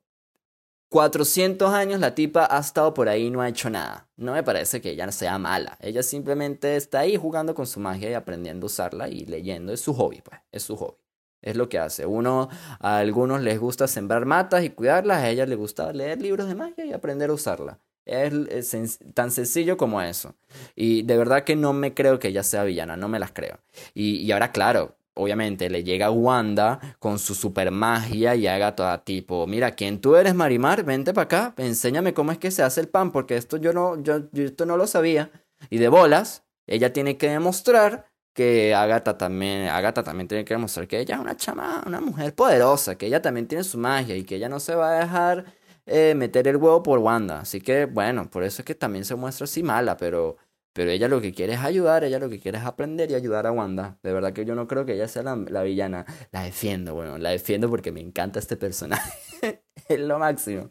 400 0.90 1.72
años 1.72 2.00
la 2.00 2.16
tipa 2.16 2.48
ha 2.50 2.58
estado 2.58 2.92
por 2.92 3.08
ahí 3.08 3.26
y 3.26 3.30
no 3.30 3.40
ha 3.40 3.48
hecho 3.48 3.70
nada. 3.70 4.08
No 4.16 4.32
me 4.32 4.42
parece 4.42 4.80
que 4.80 4.90
ella 4.90 5.10
sea 5.12 5.38
mala. 5.38 5.78
Ella 5.80 6.02
simplemente 6.02 6.74
está 6.74 7.00
ahí 7.00 7.16
jugando 7.16 7.54
con 7.54 7.68
su 7.68 7.78
magia 7.78 8.10
y 8.10 8.14
aprendiendo 8.14 8.64
a 8.64 8.66
usarla 8.66 9.08
y 9.08 9.24
leyendo. 9.24 9.72
Es 9.72 9.80
su 9.80 9.94
hobby, 9.94 10.20
pues. 10.20 10.40
Es 10.50 10.64
su 10.64 10.76
hobby. 10.76 10.98
Es 11.42 11.56
lo 11.56 11.68
que 11.68 11.78
hace. 11.78 12.06
Uno, 12.06 12.48
a 12.80 12.98
algunos 12.98 13.40
les 13.40 13.60
gusta 13.60 13.86
sembrar 13.86 14.26
matas 14.26 14.64
y 14.64 14.70
cuidarlas. 14.70 15.18
A 15.18 15.30
ella 15.30 15.46
les 15.46 15.56
gusta 15.56 15.92
leer 15.92 16.20
libros 16.20 16.48
de 16.48 16.56
magia 16.56 16.84
y 16.84 16.92
aprender 16.92 17.30
a 17.30 17.34
usarla. 17.34 17.78
Es, 18.10 18.76
tan 19.14 19.30
sencillo 19.30 19.76
como 19.76 20.02
eso. 20.02 20.34
Y 20.74 21.02
de 21.02 21.16
verdad 21.16 21.44
que 21.44 21.54
no 21.54 21.72
me 21.72 21.94
creo 21.94 22.18
que 22.18 22.28
ella 22.28 22.42
sea 22.42 22.64
villana, 22.64 22.96
no 22.96 23.08
me 23.08 23.20
las 23.20 23.30
creo. 23.30 23.60
Y, 23.94 24.16
y 24.16 24.32
ahora, 24.32 24.50
claro, 24.50 24.96
obviamente 25.14 25.70
le 25.70 25.84
llega 25.84 26.10
Wanda 26.10 26.80
con 26.98 27.18
su 27.18 27.34
super 27.34 27.70
magia 27.70 28.34
y 28.34 28.46
haga 28.46 28.74
toda 28.74 29.04
tipo, 29.04 29.46
mira, 29.46 29.72
¿quién 29.72 30.00
tú 30.00 30.16
eres, 30.16 30.34
Marimar? 30.34 30.84
Vente 30.84 31.12
para 31.12 31.24
acá, 31.24 31.54
enséñame 31.56 32.14
cómo 32.14 32.32
es 32.32 32.38
que 32.38 32.50
se 32.50 32.62
hace 32.62 32.80
el 32.80 32.88
pan, 32.88 33.12
porque 33.12 33.36
esto 33.36 33.56
yo 33.56 33.72
no, 33.72 34.02
yo, 34.02 34.22
esto 34.34 34.66
no 34.66 34.76
lo 34.76 34.86
sabía. 34.86 35.30
Y 35.68 35.78
de 35.78 35.88
bolas, 35.88 36.42
ella 36.66 36.92
tiene 36.92 37.16
que 37.16 37.28
demostrar 37.28 38.10
que 38.32 38.74
Agatha 38.74 39.18
también, 39.18 39.68
Agatha 39.68 40.02
también 40.02 40.28
tiene 40.28 40.44
que 40.44 40.54
demostrar 40.54 40.86
que 40.88 41.00
ella 41.00 41.16
es 41.16 41.20
una 41.20 41.36
chama, 41.36 41.82
una 41.86 42.00
mujer 42.00 42.34
poderosa, 42.34 42.96
que 42.96 43.06
ella 43.06 43.20
también 43.20 43.46
tiene 43.46 43.64
su 43.64 43.76
magia 43.76 44.16
y 44.16 44.24
que 44.24 44.36
ella 44.36 44.48
no 44.48 44.60
se 44.60 44.74
va 44.74 44.90
a 44.96 45.00
dejar 45.00 45.44
eh, 45.90 46.14
meter 46.14 46.48
el 46.48 46.56
huevo 46.56 46.82
por 46.82 46.98
Wanda. 47.00 47.40
Así 47.40 47.60
que, 47.60 47.86
bueno, 47.86 48.30
por 48.30 48.44
eso 48.44 48.62
es 48.62 48.66
que 48.66 48.74
también 48.74 49.04
se 49.04 49.14
muestra 49.14 49.44
así 49.44 49.62
mala, 49.62 49.96
pero, 49.96 50.36
pero 50.72 50.90
ella 50.90 51.08
lo 51.08 51.20
que 51.20 51.32
quiere 51.32 51.54
es 51.54 51.60
ayudar, 51.60 52.04
ella 52.04 52.18
lo 52.18 52.28
que 52.30 52.40
quiere 52.40 52.58
es 52.58 52.64
aprender 52.64 53.10
y 53.10 53.14
ayudar 53.14 53.46
a 53.46 53.52
Wanda. 53.52 53.98
De 54.02 54.12
verdad 54.12 54.32
que 54.32 54.44
yo 54.44 54.54
no 54.54 54.66
creo 54.66 54.84
que 54.86 54.94
ella 54.94 55.08
sea 55.08 55.22
la, 55.22 55.36
la 55.36 55.62
villana. 55.62 56.06
La 56.32 56.42
defiendo, 56.42 56.94
bueno, 56.94 57.18
la 57.18 57.30
defiendo 57.30 57.68
porque 57.68 57.92
me 57.92 58.00
encanta 58.00 58.38
este 58.38 58.56
personaje. 58.56 59.12
es 59.88 60.00
lo 60.00 60.18
máximo. 60.18 60.68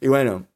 Y 0.00 0.08
bueno, 0.08 0.46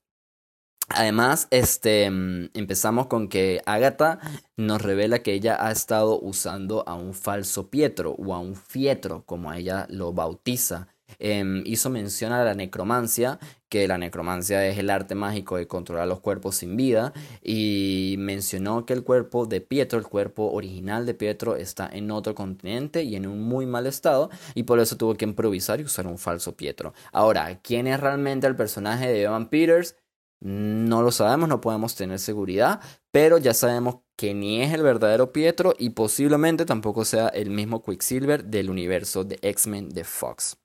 Además, 0.89 1.49
este, 1.51 2.05
empezamos 2.05 3.07
con 3.07 3.29
que 3.29 3.63
Agatha 3.65 4.21
nos 4.57 4.83
revela 4.83 5.21
que 5.21 5.33
ella 5.33 5.57
ha 5.59 5.73
estado 5.73 6.21
usando 6.21 6.87
a 6.87 6.95
un 6.95 7.15
falso 7.15 7.71
Pietro 7.71 8.13
o 8.13 8.35
a 8.35 8.39
un 8.39 8.55
Fietro, 8.55 9.25
como 9.25 9.53
ella 9.53 9.87
lo 9.89 10.13
bautiza. 10.13 10.89
Em, 11.19 11.63
hizo 11.67 11.91
mención 11.91 12.33
a 12.33 12.45
la 12.45 12.55
necromancia, 12.55 13.39
que 13.69 13.89
la 13.89 13.99
necromancia 13.99 14.67
es 14.67 14.79
el 14.79 14.91
arte 14.91 15.15
mágico 15.15 15.57
de 15.57 15.67
controlar 15.67 16.07
los 16.07 16.21
cuerpos 16.21 16.57
sin 16.57 16.77
vida, 16.77 17.13
y 17.43 18.17
mencionó 18.19 18.87
que 18.87 18.93
el 18.93 19.03
cuerpo 19.05 19.47
de 19.47 19.61
Pietro, 19.61 19.99
el 19.99 20.07
cuerpo 20.07 20.51
original 20.53 21.07
de 21.07 21.15
Pietro, 21.15 21.57
está 21.57 21.89
en 21.93 22.11
otro 22.11 22.35
continente 22.35 23.03
y 23.03 23.17
en 23.17 23.27
un 23.27 23.43
muy 23.43 23.67
mal 23.67 23.87
estado, 23.87 24.31
y 24.55 24.65
por 24.65 24.79
eso 24.81 24.97
tuvo 24.97 25.15
que 25.15 25.25
improvisar 25.25 25.81
y 25.81 25.85
usar 25.85 26.07
un 26.07 26.19
falso 26.19 26.57
Pietro. 26.57 26.95
Ahora, 27.13 27.61
¿quién 27.63 27.87
es 27.87 28.01
realmente 28.01 28.47
el 28.47 28.57
personaje 28.57 29.09
de 29.09 29.23
Evan 29.23 29.49
Peters? 29.49 29.97
No 30.41 31.03
lo 31.03 31.11
sabemos, 31.11 31.49
no 31.49 31.61
podemos 31.61 31.95
tener 31.95 32.19
seguridad, 32.19 32.81
pero 33.11 33.39
ya 33.39 33.55
sabemos 33.55 34.01
que 34.17 34.35
ni 34.35 34.63
es 34.63 34.73
el 34.75 34.83
verdadero 34.83 35.33
Pietro 35.33 35.75
y 35.79 35.91
posiblemente 35.91 36.67
tampoco 36.67 37.05
sea 37.05 37.29
el 37.29 37.51
mismo 37.51 37.83
Quicksilver 37.83 38.45
del 38.45 38.71
universo 38.71 39.25
de 39.25 39.39
X-Men 39.41 39.89
de 39.89 40.05
Fox. 40.05 40.59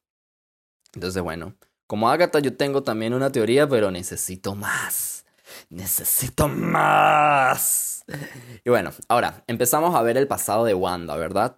Entonces, 0.93 1.21
bueno, 1.21 1.55
como 1.87 2.09
Agatha 2.09 2.39
yo 2.39 2.55
tengo 2.55 2.83
también 2.83 3.13
una 3.13 3.31
teoría, 3.31 3.67
pero 3.67 3.91
necesito 3.91 4.55
más. 4.55 5.25
Necesito 5.69 6.47
más. 6.47 8.05
Y 8.63 8.69
bueno, 8.69 8.91
ahora 9.07 9.43
empezamos 9.47 9.95
a 9.95 10.01
ver 10.01 10.17
el 10.17 10.27
pasado 10.27 10.65
de 10.65 10.73
Wanda, 10.73 11.15
¿verdad? 11.15 11.57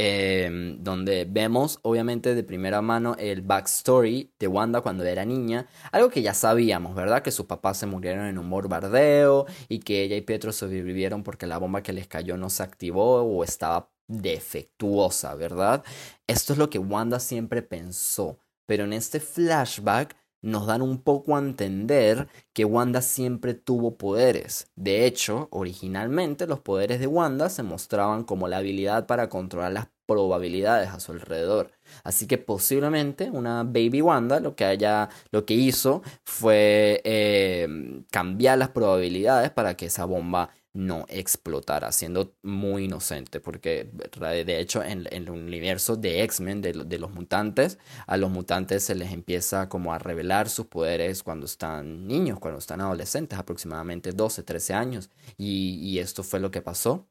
Eh, 0.00 0.76
donde 0.78 1.26
vemos 1.28 1.80
obviamente 1.82 2.36
de 2.36 2.44
primera 2.44 2.80
mano 2.82 3.16
el 3.18 3.42
backstory 3.42 4.32
de 4.38 4.46
Wanda 4.46 4.80
cuando 4.80 5.04
era 5.04 5.24
niña, 5.24 5.66
algo 5.90 6.08
que 6.08 6.22
ya 6.22 6.34
sabíamos, 6.34 6.94
¿verdad? 6.94 7.22
Que 7.22 7.32
sus 7.32 7.46
papás 7.46 7.78
se 7.78 7.86
murieron 7.86 8.26
en 8.26 8.38
un 8.38 8.48
bombardeo 8.48 9.46
y 9.68 9.80
que 9.80 10.04
ella 10.04 10.14
y 10.14 10.20
Pietro 10.20 10.52
sobrevivieron 10.52 11.24
porque 11.24 11.48
la 11.48 11.58
bomba 11.58 11.82
que 11.82 11.92
les 11.92 12.06
cayó 12.06 12.36
no 12.36 12.48
se 12.48 12.62
activó 12.62 13.22
o 13.22 13.42
estaba 13.42 13.90
defectuosa, 14.06 15.34
¿verdad? 15.34 15.82
Esto 16.28 16.52
es 16.52 16.58
lo 16.60 16.70
que 16.70 16.78
Wanda 16.78 17.18
siempre 17.18 17.62
pensó 17.62 18.38
pero 18.68 18.84
en 18.84 18.92
este 18.92 19.18
flashback 19.18 20.14
nos 20.42 20.66
dan 20.66 20.82
un 20.82 21.02
poco 21.02 21.34
a 21.34 21.40
entender 21.40 22.28
que 22.52 22.66
Wanda 22.66 23.00
siempre 23.00 23.54
tuvo 23.54 23.96
poderes. 23.96 24.70
De 24.76 25.06
hecho, 25.06 25.48
originalmente 25.50 26.46
los 26.46 26.60
poderes 26.60 27.00
de 27.00 27.06
Wanda 27.06 27.48
se 27.48 27.62
mostraban 27.62 28.24
como 28.24 28.46
la 28.46 28.58
habilidad 28.58 29.06
para 29.06 29.30
controlar 29.30 29.72
las 29.72 29.88
probabilidades 30.06 30.90
a 30.90 31.00
su 31.00 31.12
alrededor. 31.12 31.72
Así 32.04 32.26
que 32.26 32.36
posiblemente 32.38 33.30
una 33.30 33.64
Baby 33.64 34.02
Wanda 34.02 34.38
lo 34.38 34.54
que, 34.54 34.64
haya, 34.66 35.08
lo 35.30 35.46
que 35.46 35.54
hizo 35.54 36.02
fue 36.24 37.00
eh, 37.04 37.66
cambiar 38.10 38.58
las 38.58 38.68
probabilidades 38.68 39.50
para 39.50 39.76
que 39.76 39.86
esa 39.86 40.04
bomba 40.04 40.50
no 40.78 41.06
explotara, 41.08 41.90
siendo 41.90 42.36
muy 42.42 42.84
inocente, 42.84 43.40
porque 43.40 43.90
de 43.92 44.60
hecho 44.60 44.80
en, 44.84 45.08
el 45.10 45.28
universo 45.28 45.96
de 45.96 46.22
X-Men, 46.22 46.62
de, 46.62 46.98
los 46.98 47.10
mutantes, 47.10 47.78
a 48.06 48.16
los 48.16 48.30
mutantes 48.30 48.84
se 48.84 48.94
les 48.94 49.12
empieza 49.12 49.68
como 49.68 49.92
a 49.92 49.98
revelar 49.98 50.48
sus 50.48 50.66
poderes 50.66 51.24
cuando 51.24 51.46
están 51.46 52.06
niños, 52.06 52.38
cuando 52.38 52.60
están 52.60 52.80
adolescentes, 52.80 53.40
aproximadamente 53.40 54.12
12, 54.12 54.44
13 54.44 54.74
años, 54.74 55.10
y, 55.36 55.98
esto 55.98 56.22
fue 56.22 56.38
lo 56.38 56.52
que 56.52 56.62
pasó. 56.62 57.08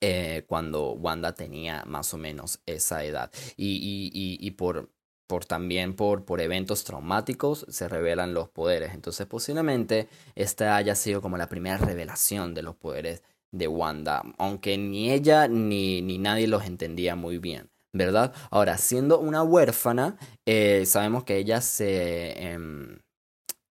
Eh, 0.00 0.44
cuando 0.48 0.92
Wanda 0.94 1.34
tenía 1.34 1.84
más 1.86 2.12
o 2.12 2.18
menos 2.18 2.60
esa 2.66 3.04
edad. 3.04 3.30
Y 3.56 4.50
por, 4.52 4.90
por 5.26 5.44
también 5.44 5.94
por, 5.94 6.24
por 6.24 6.40
eventos 6.40 6.84
traumáticos 6.84 7.66
se 7.68 7.88
revelan 7.88 8.34
los 8.34 8.48
poderes. 8.48 8.94
Entonces 8.94 9.26
posiblemente 9.26 10.08
esta 10.34 10.76
haya 10.76 10.94
sido 10.94 11.22
como 11.22 11.36
la 11.36 11.48
primera 11.48 11.78
revelación 11.78 12.54
de 12.54 12.62
los 12.62 12.76
poderes 12.76 13.22
de 13.50 13.68
Wanda, 13.68 14.22
aunque 14.38 14.76
ni 14.76 15.10
ella 15.12 15.48
ni, 15.48 16.02
ni 16.02 16.18
nadie 16.18 16.46
los 16.46 16.64
entendía 16.64 17.16
muy 17.16 17.38
bien. 17.38 17.70
¿Verdad? 17.96 18.34
Ahora, 18.50 18.76
siendo 18.76 19.20
una 19.20 19.44
huérfana, 19.44 20.16
eh, 20.46 20.84
sabemos 20.84 21.22
que 21.22 21.36
ella 21.36 21.60
se, 21.60 22.32
em, 22.42 22.98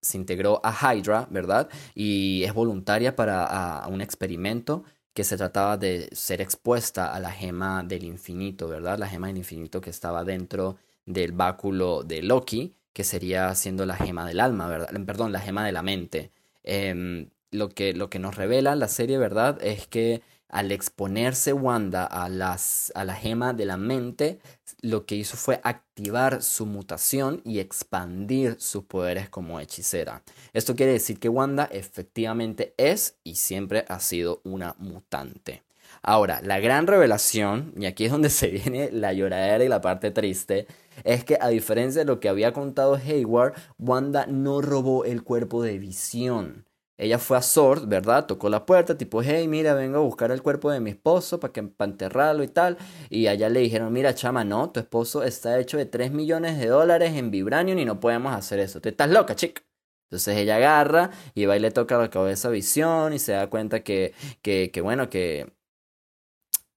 se 0.02 0.18
integró 0.18 0.62
a 0.64 0.72
Hydra, 0.72 1.28
¿verdad? 1.30 1.70
Y 1.94 2.44
es 2.46 2.54
voluntaria 2.54 3.18
para 3.18 3.86
un 3.90 4.00
experimento 4.00 4.86
que 5.14 5.24
se 5.24 5.38
trataba 5.38 5.78
de 5.78 6.10
ser 6.14 6.42
expuesta 6.42 7.14
a 7.14 7.20
la 7.20 7.32
gema 7.32 7.84
del 7.84 8.04
infinito, 8.04 8.68
¿verdad? 8.70 8.98
La 8.98 9.08
gema 9.08 9.28
del 9.28 9.38
infinito 9.38 9.82
que 9.82 9.90
estaba 9.90 10.24
dentro 10.24 10.78
del 11.06 11.32
báculo 11.32 12.04
de 12.04 12.22
Loki, 12.22 12.76
que 12.94 13.04
sería 13.04 13.54
siendo 13.56 13.86
la 13.86 13.96
gema 13.96 14.26
del 14.28 14.40
alma, 14.40 14.68
¿verdad? 14.68 14.90
Perdón, 15.06 15.32
la 15.32 15.40
gema 15.40 15.66
de 15.66 15.72
la 15.72 15.82
mente. 15.82 16.32
Em, 16.64 17.30
lo, 17.52 17.70
que, 17.70 17.94
lo 17.94 18.10
que 18.10 18.20
nos 18.20 18.36
revela 18.36 18.76
la 18.76 18.88
serie, 18.88 19.18
¿verdad? 19.18 19.58
Es 19.62 19.88
que 19.88 20.22
al 20.54 20.72
exponerse 20.72 21.52
Wanda 21.52 22.06
a, 22.06 22.30
las, 22.30 22.92
a 22.94 23.04
la 23.06 23.16
gema 23.16 23.54
de 23.54 23.66
la 23.66 23.76
mente, 23.76 24.40
lo 24.82 25.08
que 25.08 25.16
hizo 25.16 25.36
fue 25.36 25.60
activar 25.64 26.44
su 26.44 26.68
mutación 26.68 27.42
y 27.44 27.60
expandir 27.60 28.58
sus 28.60 28.84
poderes 28.84 29.30
como 29.30 29.60
hechicera. 29.60 30.22
Esto 30.54 30.76
quiere 30.76 30.92
decir 30.92 31.20
que 31.20 31.28
Wanda 31.28 31.68
efectivamente 31.72 32.76
es 32.78 33.16
y 33.24 33.36
siempre 33.36 33.86
ha 33.88 34.00
sido 34.00 34.42
una 34.44 34.76
mutante. 34.78 35.64
Ahora, 36.06 36.42
la 36.44 36.60
gran 36.60 36.86
revelación, 36.86 37.74
y 37.78 37.86
aquí 37.86 38.06
es 38.06 38.12
donde 38.12 38.30
se 38.30 38.50
viene 38.50 38.92
la 38.92 39.14
lloradera 39.14 39.64
y 39.64 39.70
la 39.70 39.82
parte 39.82 40.12
triste, 40.12 40.68
es 41.06 41.24
que 41.24 41.38
a 41.40 41.48
diferencia 41.48 42.02
de 42.02 42.06
lo 42.06 42.20
que 42.20 42.30
había 42.30 42.52
contado 42.54 42.96
Hayward, 42.96 43.54
Wanda 43.80 44.26
no 44.28 44.62
robó 44.62 45.06
el 45.06 45.24
cuerpo 45.24 45.64
de 45.64 45.80
visión. 45.80 46.66
Ella 46.98 47.18
fue 47.20 47.38
a 47.38 47.42
Sword, 47.42 47.88
¿verdad? 47.88 48.28
Tocó 48.28 48.50
la 48.50 48.66
puerta, 48.66 48.98
tipo, 48.98 49.24
hey, 49.24 49.48
mira, 49.48 49.74
vengo 49.74 49.98
a 49.98 50.02
buscar 50.02 50.32
el 50.32 50.44
cuerpo 50.44 50.72
de 50.72 50.80
mi 50.80 50.92
esposo 50.92 51.40
para, 51.40 51.52
que, 51.54 51.62
enterrarlo 51.80 52.44
y 52.44 52.48
tal. 52.50 52.78
Y 53.10 53.28
allá 53.28 53.50
le 53.50 53.62
dijeron, 53.62 53.92
mira, 53.92 54.14
chama, 54.14 54.44
no, 54.44 54.72
tu 54.72 54.80
esposo 54.80 55.24
está 55.24 55.60
hecho 55.60 55.78
de 55.78 55.86
3 55.86 56.12
millones 56.12 56.60
de 56.60 56.68
dólares 56.68 57.14
en 57.16 57.32
vibranium 57.32 57.80
y 57.80 57.86
no 57.86 58.00
podemos 58.00 58.34
hacer 58.34 58.60
eso. 58.60 58.80
Tú 58.80 58.90
estás 58.90 59.10
loca, 59.10 59.36
chica. 59.36 59.64
Entonces 60.10 60.38
ella 60.38 60.58
agarra 60.58 61.10
y 61.34 61.46
va 61.46 61.58
y 61.58 61.60
le 61.60 61.72
toca 61.72 61.98
la 61.98 62.10
cabeza 62.10 62.50
visión 62.50 63.14
y 63.14 63.20
se 63.20 63.32
da 63.32 63.50
cuenta 63.50 63.84
que, 63.84 64.14
que 64.44 64.82
bueno, 64.82 65.10
que, 65.10 65.52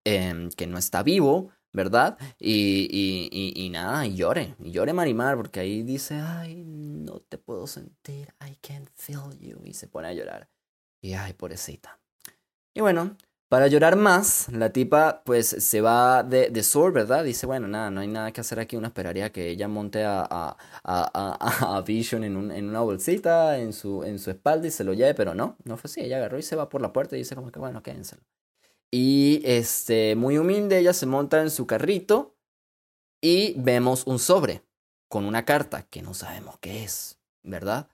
em, 0.07 0.51
que 0.51 0.67
no 0.69 0.79
está 0.79 1.03
vivo, 1.03 1.51
¿verdad? 1.73 2.17
Y, 2.39 2.89
y, 2.91 3.53
y, 3.57 3.71
nada, 3.71 4.07
y 4.07 4.15
llore, 4.17 4.55
y 4.61 4.71
llore 4.71 4.93
Marimar, 4.93 5.37
porque 5.37 5.61
ahí 5.61 5.83
dice, 5.83 6.15
ay, 6.15 6.65
no 6.65 7.21
te 7.21 7.39
puedo 7.39 7.67
sentir, 7.67 8.33
I 8.41 8.57
can't 8.63 8.89
feel 8.95 9.39
you, 9.41 9.61
y 9.65 9.75
se 9.75 9.89
pone 9.89 10.09
a 10.09 10.13
llorar. 10.15 10.49
Y 11.03 11.15
ay, 11.15 11.33
pobrecita. 11.35 12.01
Y 12.75 12.81
bueno, 12.83 13.17
para 13.49 13.69
llorar 13.69 13.97
más, 13.97 14.49
la 14.53 14.71
tipa 14.73 15.23
pues 15.25 15.49
se 15.49 15.81
va 15.81 16.23
de, 16.23 16.51
de 16.51 16.63
Sword, 16.63 16.93
¿verdad? 16.95 17.25
Dice, 17.25 17.47
bueno, 17.47 17.69
nada, 17.69 17.91
no 17.91 18.01
hay 18.01 18.09
nada 18.09 18.33
que 18.33 18.41
hacer 18.41 18.61
aquí, 18.61 18.77
uno 18.77 18.89
esperaría 18.89 19.33
que 19.33 19.49
ella 19.51 19.69
monte 19.69 20.05
a, 20.05 20.23
a, 20.31 20.57
a, 20.85 21.77
a 21.77 21.81
Vision 21.83 22.25
en, 22.25 22.37
un, 22.37 22.51
en, 22.53 22.69
una 22.69 22.81
bolsita, 22.81 23.59
en 23.59 23.73
su, 23.73 24.05
en 24.05 24.19
su 24.19 24.31
espalda 24.31 24.67
y 24.69 24.71
se 24.71 24.85
lo 24.85 24.95
lleve, 24.95 25.15
pero 25.15 25.35
no, 25.35 25.57
no 25.65 25.77
fue 25.77 25.89
así, 25.89 26.01
ella 26.01 26.17
agarró 26.19 26.39
y 26.39 26.43
se 26.43 26.57
va 26.57 26.69
por 26.69 26.81
la 26.81 26.93
puerta 26.93 27.17
y 27.17 27.21
dice 27.21 27.35
como 27.35 27.51
que, 27.53 27.59
bueno, 27.59 27.83
quédenselo. 27.83 28.23
Y 28.91 29.43
este, 29.45 30.15
muy 30.17 30.39
humilde, 30.39 30.79
ella 30.79 30.93
se 30.93 31.07
monta 31.07 31.43
en 31.43 31.51
su 31.51 31.67
carrito 31.67 32.37
y 33.21 33.55
vemos 33.59 34.07
un 34.07 34.19
sobre 34.19 34.63
con 35.09 35.25
una 35.25 35.45
carta 35.45 35.83
que 35.83 36.03
no 36.03 36.15
sabemos 36.15 36.59
qué 36.61 36.85
es, 36.85 37.19
¿verdad? 37.43 37.89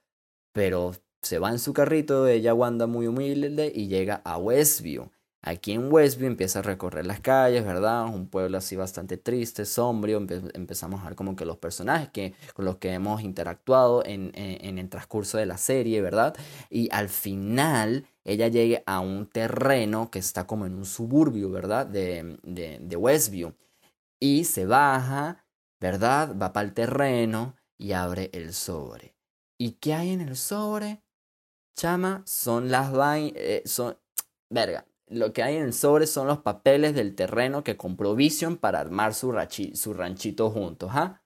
Pero 0.52 0.94
se 1.22 1.38
va 1.38 1.50
en 1.50 1.58
su 1.58 1.72
carrito, 1.72 2.26
ella 2.26 2.54
Wanda 2.54 2.86
muy 2.86 3.06
humilde 3.06 3.72
y 3.74 3.86
llega 3.86 4.20
a 4.24 4.38
Westview. 4.38 5.10
Aquí 5.44 5.72
en 5.72 5.92
Westview 5.92 6.28
empieza 6.28 6.60
a 6.60 6.62
recorrer 6.62 7.04
las 7.04 7.20
calles, 7.20 7.64
¿verdad? 7.64 8.06
Un 8.06 8.28
pueblo 8.28 8.58
así 8.58 8.76
bastante 8.76 9.16
triste, 9.16 9.64
sombrío. 9.64 10.24
empezamos 10.54 11.02
a 11.02 11.06
ver 11.06 11.16
como 11.16 11.34
que 11.34 11.44
los 11.44 11.56
personajes 11.56 12.10
que, 12.10 12.34
con 12.54 12.64
los 12.64 12.76
que 12.76 12.92
hemos 12.92 13.22
interactuado 13.22 14.04
en, 14.04 14.30
en, 14.34 14.78
el 14.78 14.88
transcurso 14.88 15.38
de 15.38 15.46
la 15.46 15.58
serie, 15.58 16.00
¿verdad? 16.00 16.36
Y 16.70 16.88
al 16.92 17.08
final 17.08 18.06
ella 18.24 18.48
llegue 18.48 18.82
a 18.86 19.00
un 19.00 19.28
terreno 19.28 20.10
que 20.10 20.18
está 20.18 20.46
como 20.46 20.66
en 20.66 20.74
un 20.74 20.84
suburbio, 20.84 21.50
¿verdad? 21.50 21.86
De, 21.86 22.38
de, 22.42 22.78
de 22.80 22.96
Westview. 22.96 23.54
Y 24.20 24.44
se 24.44 24.66
baja, 24.66 25.44
¿verdad? 25.80 26.36
Va 26.40 26.52
para 26.52 26.66
el 26.66 26.74
terreno 26.74 27.56
y 27.76 27.92
abre 27.92 28.30
el 28.32 28.52
sobre. 28.52 29.16
¿Y 29.58 29.72
qué 29.72 29.94
hay 29.94 30.10
en 30.10 30.20
el 30.20 30.36
sobre? 30.36 31.02
Chama, 31.76 32.22
son 32.26 32.70
las 32.70 32.92
vainas, 32.92 33.32
eh, 33.36 33.62
son, 33.64 33.98
verga, 34.50 34.86
lo 35.08 35.32
que 35.32 35.42
hay 35.42 35.56
en 35.56 35.64
el 35.64 35.72
sobre 35.72 36.06
son 36.06 36.26
los 36.26 36.38
papeles 36.38 36.94
del 36.94 37.14
terreno 37.14 37.64
que 37.64 37.76
compró 37.76 38.14
Vision 38.14 38.56
para 38.56 38.80
armar 38.80 39.14
su, 39.14 39.34
su 39.74 39.94
ranchito 39.94 40.50
juntos, 40.50 40.90
¿ah? 40.92 41.22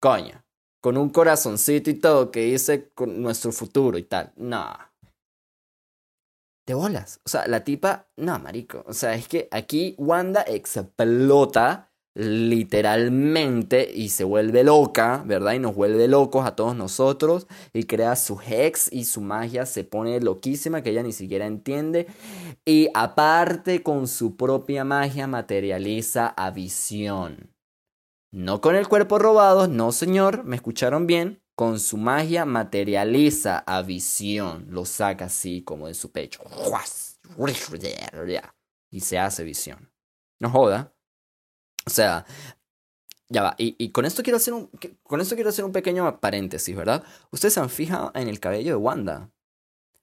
Coño, 0.00 0.44
con 0.80 0.96
un 0.96 1.10
corazoncito 1.10 1.90
y 1.90 1.94
todo 1.94 2.30
que 2.30 2.40
dice 2.40 2.90
con 2.90 3.20
nuestro 3.20 3.52
futuro 3.52 3.98
y 3.98 4.04
tal. 4.04 4.32
No. 4.36 4.87
De 6.68 6.74
bolas. 6.74 7.18
O 7.24 7.30
sea, 7.30 7.46
la 7.46 7.64
tipa, 7.64 8.08
no, 8.18 8.38
marico. 8.38 8.84
O 8.86 8.92
sea, 8.92 9.14
es 9.14 9.26
que 9.26 9.48
aquí 9.50 9.94
Wanda 9.96 10.44
explota 10.46 11.90
literalmente 12.14 13.90
y 13.90 14.10
se 14.10 14.22
vuelve 14.22 14.64
loca, 14.64 15.22
¿verdad? 15.24 15.54
Y 15.54 15.60
nos 15.60 15.74
vuelve 15.74 16.08
locos 16.08 16.44
a 16.44 16.56
todos 16.56 16.76
nosotros 16.76 17.46
y 17.72 17.84
crea 17.84 18.16
su 18.16 18.38
hex 18.46 18.92
y 18.92 19.06
su 19.06 19.22
magia 19.22 19.64
se 19.64 19.84
pone 19.84 20.20
loquísima 20.20 20.82
que 20.82 20.90
ella 20.90 21.02
ni 21.02 21.12
siquiera 21.12 21.46
entiende 21.46 22.06
y 22.66 22.90
aparte 22.92 23.82
con 23.82 24.06
su 24.06 24.36
propia 24.36 24.84
magia 24.84 25.26
materializa 25.26 26.26
a 26.26 26.50
visión. 26.50 27.54
No 28.30 28.60
con 28.60 28.76
el 28.76 28.88
cuerpo 28.88 29.18
robado, 29.18 29.68
no 29.68 29.90
señor, 29.90 30.44
me 30.44 30.56
escucharon 30.56 31.06
bien, 31.06 31.40
con 31.58 31.80
su 31.80 31.96
magia 31.96 32.44
materializa 32.44 33.64
a 33.66 33.82
visión, 33.82 34.68
lo 34.70 34.84
saca 34.84 35.24
así 35.24 35.62
como 35.62 35.88
de 35.88 35.94
su 35.94 36.12
pecho 36.12 36.40
y 38.92 39.00
se 39.00 39.18
hace 39.18 39.42
visión. 39.42 39.90
No 40.38 40.50
joda. 40.50 40.94
O 41.84 41.90
sea, 41.90 42.24
ya 43.28 43.42
va. 43.42 43.54
Y, 43.58 43.90
con 43.90 44.04
esto 44.04 44.22
quiero 44.22 44.36
hacer 44.36 44.54
un. 44.54 44.70
Con 45.02 45.20
esto 45.20 45.34
quiero 45.34 45.50
hacer 45.50 45.64
un 45.64 45.72
pequeño 45.72 46.20
paréntesis, 46.20 46.76
¿verdad? 46.76 47.02
Ustedes 47.32 47.54
se 47.54 47.60
han 47.60 47.70
fijado 47.70 48.12
en 48.14 48.28
el 48.28 48.38
cabello 48.38 48.70
de 48.70 48.76
Wanda. 48.76 49.32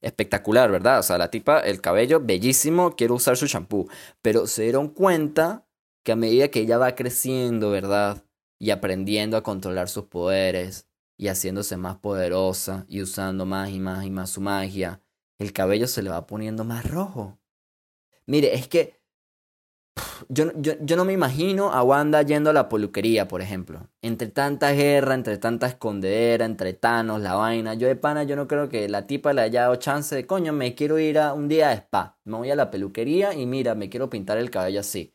Espectacular, 0.02 0.70
¿verdad? 0.70 1.00
O 1.00 1.04
sea, 1.04 1.18
la 1.18 1.32
tipa, 1.32 1.62
el 1.62 1.80
cabello, 1.80 2.20
bellísimo, 2.20 2.98
quiero 2.98 3.16
usar 3.16 3.38
su 3.38 3.48
champú. 3.48 3.90
Pero 4.22 4.46
se 4.48 4.64
dieron 4.64 4.90
cuenta 4.90 5.66
que 6.04 6.12
a 6.12 6.18
medida 6.18 6.50
que 6.50 6.60
ella 6.60 6.78
va 6.78 6.96
creciendo, 6.96 7.72
¿verdad? 7.72 8.26
Y 8.60 8.72
aprendiendo 8.72 9.38
a 9.38 9.44
controlar 9.44 9.88
sus 9.88 10.04
poderes 10.04 10.90
y 11.18 11.28
haciéndose 11.28 11.78
más 11.78 11.98
poderosa 11.98 12.86
y 12.88 13.02
usando 13.02 13.46
más 13.46 13.70
y 13.70 13.80
más 13.80 14.06
y 14.06 14.12
más 14.12 14.30
su 14.30 14.42
magia, 14.42 15.02
el 15.40 15.54
cabello 15.54 15.88
se 15.88 16.02
le 16.02 16.10
va 16.10 16.28
poniendo 16.28 16.64
más 16.64 16.90
rojo. 16.90 17.40
Mire, 18.26 18.56
es 18.56 18.68
que 18.68 19.00
yo, 20.30 20.52
yo, 20.56 20.74
yo, 20.82 20.98
no 20.98 21.06
me 21.06 21.14
imagino 21.14 21.72
a 21.72 21.82
Wanda 21.84 22.22
yendo 22.22 22.50
a 22.50 22.54
la 22.54 22.68
peluquería, 22.68 23.28
por 23.28 23.42
ejemplo. 23.42 23.90
Entre 24.02 24.28
tanta 24.28 24.72
guerra, 24.72 25.14
entre 25.14 25.38
tanta 25.38 25.68
escondedera, 25.68 26.46
entre 26.46 26.74
Thanos, 26.74 27.22
la 27.22 27.36
vaina. 27.36 27.76
Yo 27.76 27.88
de 27.88 27.96
pana, 27.96 28.24
yo 28.24 28.36
no 28.36 28.48
creo 28.48 28.68
que 28.68 28.90
la 28.90 29.08
tipa 29.08 29.34
le 29.34 29.42
haya 29.42 29.62
dado 29.62 29.76
chance 29.78 30.16
de, 30.16 30.26
coño, 30.26 30.52
me 30.54 30.76
quiero 30.76 31.00
ir 31.00 31.20
a 31.20 31.34
un 31.34 31.48
día 31.48 31.70
a 31.70 31.74
spa. 31.74 32.20
Me 32.26 32.38
voy 32.38 32.52
a 32.52 32.56
la 32.56 32.72
peluquería 32.72 33.34
y 33.34 33.46
mira, 33.46 33.76
me 33.76 33.90
quiero 33.90 34.10
pintar 34.10 34.38
el 34.38 34.50
cabello 34.50 34.82
así. 34.82 35.14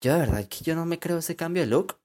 Yo 0.00 0.14
de 0.14 0.20
verdad 0.20 0.46
que 0.46 0.64
yo 0.64 0.74
no 0.74 0.86
me 0.86 0.98
creo 0.98 1.18
ese 1.18 1.36
cambio 1.36 1.62
de 1.62 1.68
look. 1.68 1.98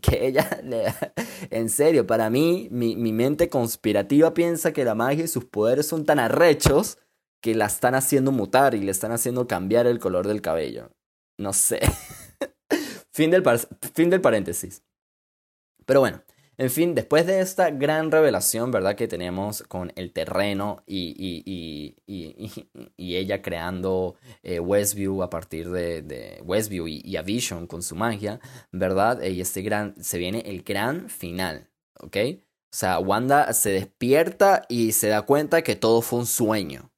Que 0.00 0.26
ella, 0.26 0.48
en 1.50 1.68
serio, 1.68 2.06
para 2.06 2.30
mí, 2.30 2.68
mi, 2.70 2.96
mi 2.96 3.12
mente 3.12 3.48
conspirativa 3.48 4.34
piensa 4.34 4.72
que 4.72 4.84
la 4.84 4.94
magia 4.94 5.24
y 5.24 5.28
sus 5.28 5.44
poderes 5.44 5.86
son 5.86 6.04
tan 6.04 6.18
arrechos 6.18 6.98
que 7.42 7.54
la 7.54 7.66
están 7.66 7.94
haciendo 7.94 8.32
mutar 8.32 8.74
y 8.74 8.80
le 8.80 8.92
están 8.92 9.12
haciendo 9.12 9.46
cambiar 9.46 9.86
el 9.86 9.98
color 9.98 10.26
del 10.26 10.40
cabello. 10.40 10.90
No 11.38 11.52
sé. 11.52 11.80
fin, 13.12 13.30
del 13.30 13.42
fin 13.94 14.10
del 14.10 14.20
paréntesis. 14.20 14.82
Pero 15.84 16.00
bueno, 16.00 16.22
en 16.58 16.70
fin, 16.70 16.94
después 16.94 17.26
de 17.26 17.40
esta 17.40 17.70
gran 17.70 18.10
revelación, 18.10 18.70
¿verdad? 18.70 18.94
Que 18.94 19.08
tenemos 19.08 19.62
con 19.62 19.90
el 19.96 20.12
terreno 20.12 20.82
y, 20.86 21.14
y, 21.18 21.96
y, 22.06 22.86
y 22.96 23.16
ella 23.16 23.40
creando 23.40 24.16
eh, 24.42 24.60
Westview 24.60 25.22
a 25.22 25.30
partir 25.30 25.70
de, 25.70 26.02
de 26.02 26.42
Westview 26.44 26.86
y, 26.88 27.16
a 27.16 27.22
Vision 27.22 27.66
con 27.66 27.82
su 27.82 27.96
magia, 27.96 28.38
¿verdad? 28.70 29.22
Y 29.22 29.40
este 29.40 29.62
gran, 29.62 29.94
se 30.02 30.18
viene 30.18 30.40
el 30.40 30.62
gran 30.62 31.08
final, 31.08 31.70
¿ok? 32.00 32.16
O 32.36 32.76
sea, 32.76 32.98
Wanda 32.98 33.52
se 33.54 33.70
despierta 33.70 34.66
y 34.68 34.92
se 34.92 35.08
da 35.08 35.22
cuenta 35.22 35.62
que 35.62 35.74
todo 35.76 36.02
fue 36.02 36.18
un 36.20 36.26
sueño. 36.26 36.92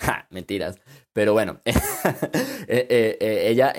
Ja, 0.00 0.26
mentiras. 0.30 0.78
Pero 1.12 1.34
bueno, 1.34 1.60
eh, 1.64 3.18
eh, 3.20 3.48
ella 3.48 3.72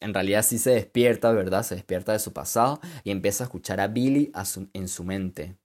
en 0.00 0.14
realidad 0.14 0.42
sí 0.42 0.58
se 0.58 0.70
despierta, 0.70 1.30
¿verdad? 1.32 1.62
Se 1.62 1.74
despierta 1.74 2.12
de 2.12 2.18
su 2.18 2.32
pasado 2.32 2.80
y 3.04 3.10
empieza 3.10 3.44
a 3.44 3.46
escuchar 3.46 3.80
a 3.80 3.88
Billy 3.88 4.32
en 4.72 4.88
su 4.88 5.04
mente. 5.04 5.56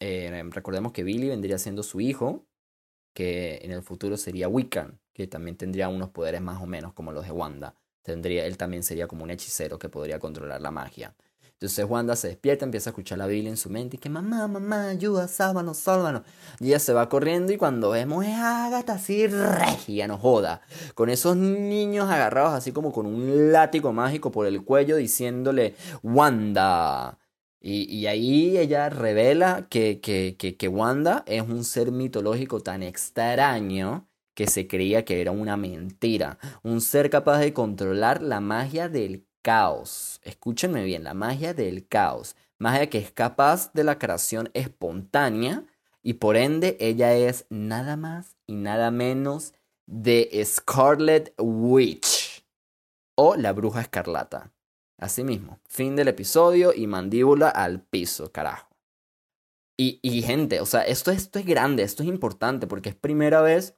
recordemos 0.00 0.92
que 0.92 1.02
Billy 1.02 1.28
vendría 1.28 1.58
siendo 1.58 1.82
su 1.82 2.00
hijo, 2.00 2.46
que 3.14 3.60
en 3.62 3.72
el 3.72 3.82
futuro 3.82 4.16
sería 4.16 4.48
Wiccan, 4.48 5.00
que 5.12 5.26
también 5.26 5.56
tendría 5.56 5.88
unos 5.88 6.10
poderes 6.10 6.40
más 6.40 6.62
o 6.62 6.66
menos 6.66 6.94
como 6.94 7.12
los 7.12 7.26
de 7.26 7.32
Wanda. 7.32 7.76
Tendría, 8.02 8.46
él 8.46 8.56
también 8.56 8.82
sería 8.82 9.06
como 9.06 9.24
un 9.24 9.30
hechicero 9.30 9.78
que 9.78 9.88
podría 9.88 10.18
controlar 10.18 10.60
la 10.60 10.70
magia. 10.70 11.14
Entonces 11.62 11.86
Wanda 11.88 12.16
se 12.16 12.26
despierta, 12.26 12.64
empieza 12.64 12.90
a 12.90 12.92
escuchar 12.92 13.18
la 13.18 13.28
Biblia 13.28 13.48
en 13.48 13.56
su 13.56 13.70
mente 13.70 13.94
y 13.94 14.00
que 14.00 14.08
mamá, 14.08 14.48
mamá, 14.48 14.88
ayuda, 14.88 15.28
sálvanos, 15.28 15.76
sálvanos. 15.76 16.22
Y 16.58 16.66
ella 16.66 16.80
se 16.80 16.92
va 16.92 17.08
corriendo 17.08 17.52
y 17.52 17.56
cuando 17.56 17.90
vemos 17.90 18.26
es 18.26 18.34
Agatha 18.34 18.94
así 18.94 19.28
regia, 19.28 20.08
no 20.08 20.18
joda. 20.18 20.62
Con 20.96 21.08
esos 21.08 21.36
niños 21.36 22.10
agarrados 22.10 22.54
así 22.54 22.72
como 22.72 22.90
con 22.90 23.06
un 23.06 23.52
látigo 23.52 23.92
mágico 23.92 24.32
por 24.32 24.48
el 24.48 24.64
cuello 24.64 24.96
diciéndole 24.96 25.76
Wanda. 26.02 27.20
Y, 27.60 28.06
ahí 28.06 28.58
ella 28.58 28.88
revela 28.88 29.68
que, 29.70 30.00
que, 30.00 30.34
que, 30.36 30.56
que 30.56 30.66
Wanda 30.66 31.22
es 31.28 31.42
un 31.42 31.62
ser 31.62 31.92
mitológico 31.92 32.60
tan 32.60 32.82
extraño 32.82 34.08
que 34.34 34.48
se 34.48 34.66
creía 34.66 35.04
que 35.04 35.20
era 35.20 35.30
una 35.30 35.56
mentira. 35.56 36.38
Un 36.64 36.80
ser 36.80 37.08
capaz 37.08 37.38
de 37.38 37.52
controlar 37.52 38.20
la 38.20 38.40
magia 38.40 38.88
del 38.88 39.28
caos. 39.42 40.20
Escúchenme 40.22 40.84
bien, 40.84 41.04
la 41.04 41.14
magia 41.14 41.52
del 41.52 41.86
caos. 41.86 42.36
Magia 42.58 42.88
que 42.88 42.98
es 42.98 43.10
capaz 43.10 43.72
de 43.72 43.84
la 43.84 43.98
creación 43.98 44.50
espontánea 44.54 45.64
y 46.02 46.14
por 46.14 46.36
ende 46.36 46.76
ella 46.80 47.14
es 47.14 47.46
nada 47.50 47.96
más 47.96 48.36
y 48.46 48.54
nada 48.54 48.90
menos 48.90 49.54
de 49.86 50.42
Scarlet 50.44 51.34
Witch 51.38 52.44
o 53.14 53.36
la 53.36 53.52
bruja 53.52 53.82
escarlata. 53.82 54.52
Asimismo, 54.98 55.58
fin 55.68 55.96
del 55.96 56.08
episodio 56.08 56.72
y 56.72 56.86
mandíbula 56.86 57.48
al 57.48 57.82
piso, 57.82 58.30
carajo. 58.30 58.68
Y, 59.76 59.98
y 60.02 60.22
gente, 60.22 60.60
o 60.60 60.66
sea, 60.66 60.82
esto, 60.82 61.10
esto 61.10 61.38
es 61.40 61.46
grande, 61.46 61.82
esto 61.82 62.04
es 62.04 62.08
importante 62.08 62.66
porque 62.68 62.90
es 62.90 62.94
primera 62.94 63.42
vez 63.42 63.74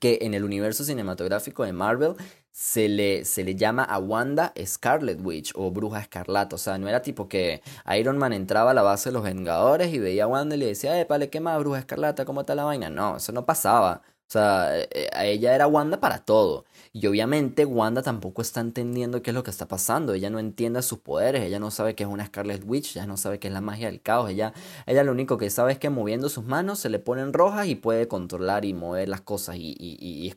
que 0.00 0.18
en 0.22 0.34
el 0.34 0.44
universo 0.44 0.84
cinematográfico 0.84 1.64
de 1.64 1.72
Marvel 1.72 2.14
se 2.52 2.88
le, 2.88 3.24
se 3.24 3.42
le 3.42 3.56
llama 3.56 3.82
a 3.82 3.98
Wanda 3.98 4.52
Scarlet 4.64 5.18
Witch 5.22 5.52
o 5.56 5.70
Bruja 5.72 6.00
Escarlata. 6.00 6.54
O 6.56 6.58
sea, 6.58 6.78
no 6.78 6.88
era 6.88 7.02
tipo 7.02 7.28
que 7.28 7.62
Iron 7.98 8.16
Man 8.18 8.32
entraba 8.32 8.70
a 8.70 8.74
la 8.74 8.82
base 8.82 9.08
de 9.10 9.14
los 9.14 9.24
Vengadores 9.24 9.92
y 9.92 9.98
veía 9.98 10.24
a 10.24 10.26
Wanda 10.28 10.54
y 10.56 10.58
le 10.60 10.66
decía, 10.66 10.98
eh, 11.00 11.04
pale, 11.04 11.30
¿qué 11.30 11.40
más, 11.40 11.58
Bruja 11.58 11.80
Escarlata? 11.80 12.24
¿Cómo 12.24 12.42
está 12.42 12.54
la 12.54 12.64
vaina? 12.64 12.90
No, 12.90 13.16
eso 13.16 13.32
no 13.32 13.44
pasaba. 13.44 14.02
O 14.28 14.30
sea, 14.30 14.78
eh, 14.78 14.88
eh, 14.92 15.10
ella 15.32 15.54
era 15.54 15.66
Wanda 15.66 16.00
para 16.00 16.18
todo. 16.24 16.64
Y 16.96 17.08
obviamente 17.08 17.64
Wanda 17.64 18.02
tampoco 18.02 18.40
está 18.40 18.60
entendiendo 18.60 19.20
qué 19.20 19.32
es 19.32 19.34
lo 19.34 19.42
que 19.42 19.50
está 19.50 19.66
pasando. 19.66 20.14
Ella 20.14 20.30
no 20.30 20.38
entiende 20.38 20.80
sus 20.80 21.00
poderes. 21.00 21.42
Ella 21.42 21.58
no 21.58 21.72
sabe 21.72 21.96
que 21.96 22.04
es 22.04 22.08
una 22.08 22.26
Scarlet 22.26 22.62
Witch. 22.64 22.94
Ella 22.94 23.06
no 23.08 23.16
sabe 23.16 23.40
qué 23.40 23.48
es 23.48 23.52
la 23.52 23.60
magia 23.60 23.88
del 23.88 24.00
caos. 24.00 24.30
Ella, 24.30 24.54
ella 24.86 25.02
lo 25.02 25.10
único 25.10 25.36
que 25.36 25.50
sabe 25.50 25.72
es 25.72 25.80
que 25.80 25.90
moviendo 25.90 26.28
sus 26.28 26.44
manos 26.44 26.78
se 26.78 26.90
le 26.90 27.00
ponen 27.00 27.32
rojas 27.32 27.66
y 27.66 27.74
puede 27.74 28.06
controlar 28.06 28.64
y 28.64 28.74
mover 28.74 29.08
las 29.08 29.22
cosas 29.22 29.56
y, 29.56 29.74
y, 29.76 30.32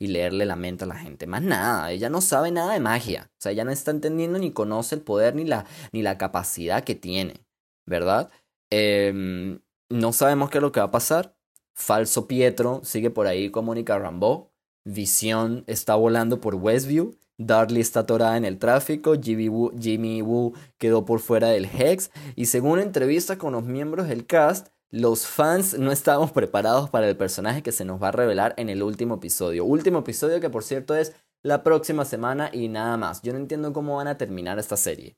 y, 0.00 0.06
leerle 0.08 0.46
la 0.46 0.56
mente 0.56 0.82
a 0.82 0.88
la 0.88 0.96
gente. 0.96 1.28
Más 1.28 1.42
nada. 1.42 1.92
Ella 1.92 2.10
no 2.10 2.20
sabe 2.20 2.50
nada 2.50 2.72
de 2.72 2.80
magia. 2.80 3.30
O 3.30 3.36
sea, 3.38 3.52
ella 3.52 3.64
no 3.64 3.70
está 3.70 3.92
entendiendo 3.92 4.40
ni 4.40 4.50
conoce 4.50 4.96
el 4.96 5.00
poder 5.02 5.36
ni 5.36 5.44
la, 5.44 5.64
ni 5.92 6.02
la 6.02 6.18
capacidad 6.18 6.82
que 6.82 6.96
tiene. 6.96 7.46
¿Verdad? 7.86 8.30
Em, 8.70 9.60
no 9.90 10.12
sabemos 10.12 10.50
qué 10.50 10.58
es 10.58 10.62
lo 10.62 10.72
que 10.72 10.80
va 10.80 10.86
a 10.86 10.90
pasar. 10.90 11.36
Falso 11.76 12.26
Pietro 12.26 12.80
sigue 12.82 13.10
por 13.10 13.28
ahí 13.28 13.50
con 13.50 13.64
Mónica 13.64 13.96
Rambeau. 13.96 14.53
Visión 14.84 15.64
está 15.66 15.94
volando 15.94 16.40
por 16.40 16.54
Westview. 16.54 17.16
Darly 17.38 17.80
está 17.80 18.00
atorada 18.00 18.36
en 18.36 18.44
el 18.44 18.58
tráfico. 18.58 19.14
Jimmy 19.20 20.22
Woo, 20.22 20.52
quedó 20.78 21.04
por 21.04 21.20
fuera 21.20 21.48
del 21.48 21.64
Hex. 21.64 22.10
Y 22.36 22.46
según 22.46 22.78
entrevista 22.78 23.38
con 23.38 23.52
los 23.52 23.64
miembros 23.64 24.08
del 24.08 24.26
cast, 24.26 24.68
los 24.90 25.26
fans 25.26 25.76
no 25.78 25.90
estábamos 25.90 26.30
preparados 26.30 26.90
para 26.90 27.08
el 27.08 27.16
personaje 27.16 27.62
que 27.62 27.72
se 27.72 27.84
nos 27.84 28.00
va 28.00 28.08
a 28.08 28.12
revelar 28.12 28.54
en 28.58 28.68
el 28.68 28.82
último 28.82 29.16
episodio. 29.16 29.64
Último 29.64 30.00
episodio 30.00 30.40
que 30.40 30.50
por 30.50 30.62
cierto 30.62 30.94
es 30.94 31.16
la 31.42 31.62
próxima 31.62 32.04
semana 32.04 32.50
y 32.52 32.68
nada 32.68 32.96
más. 32.96 33.20
Yo 33.22 33.32
no 33.32 33.38
entiendo 33.38 33.72
cómo 33.72 33.96
van 33.96 34.06
a 34.06 34.16
terminar 34.16 34.58
esta 34.58 34.76
serie. 34.76 35.16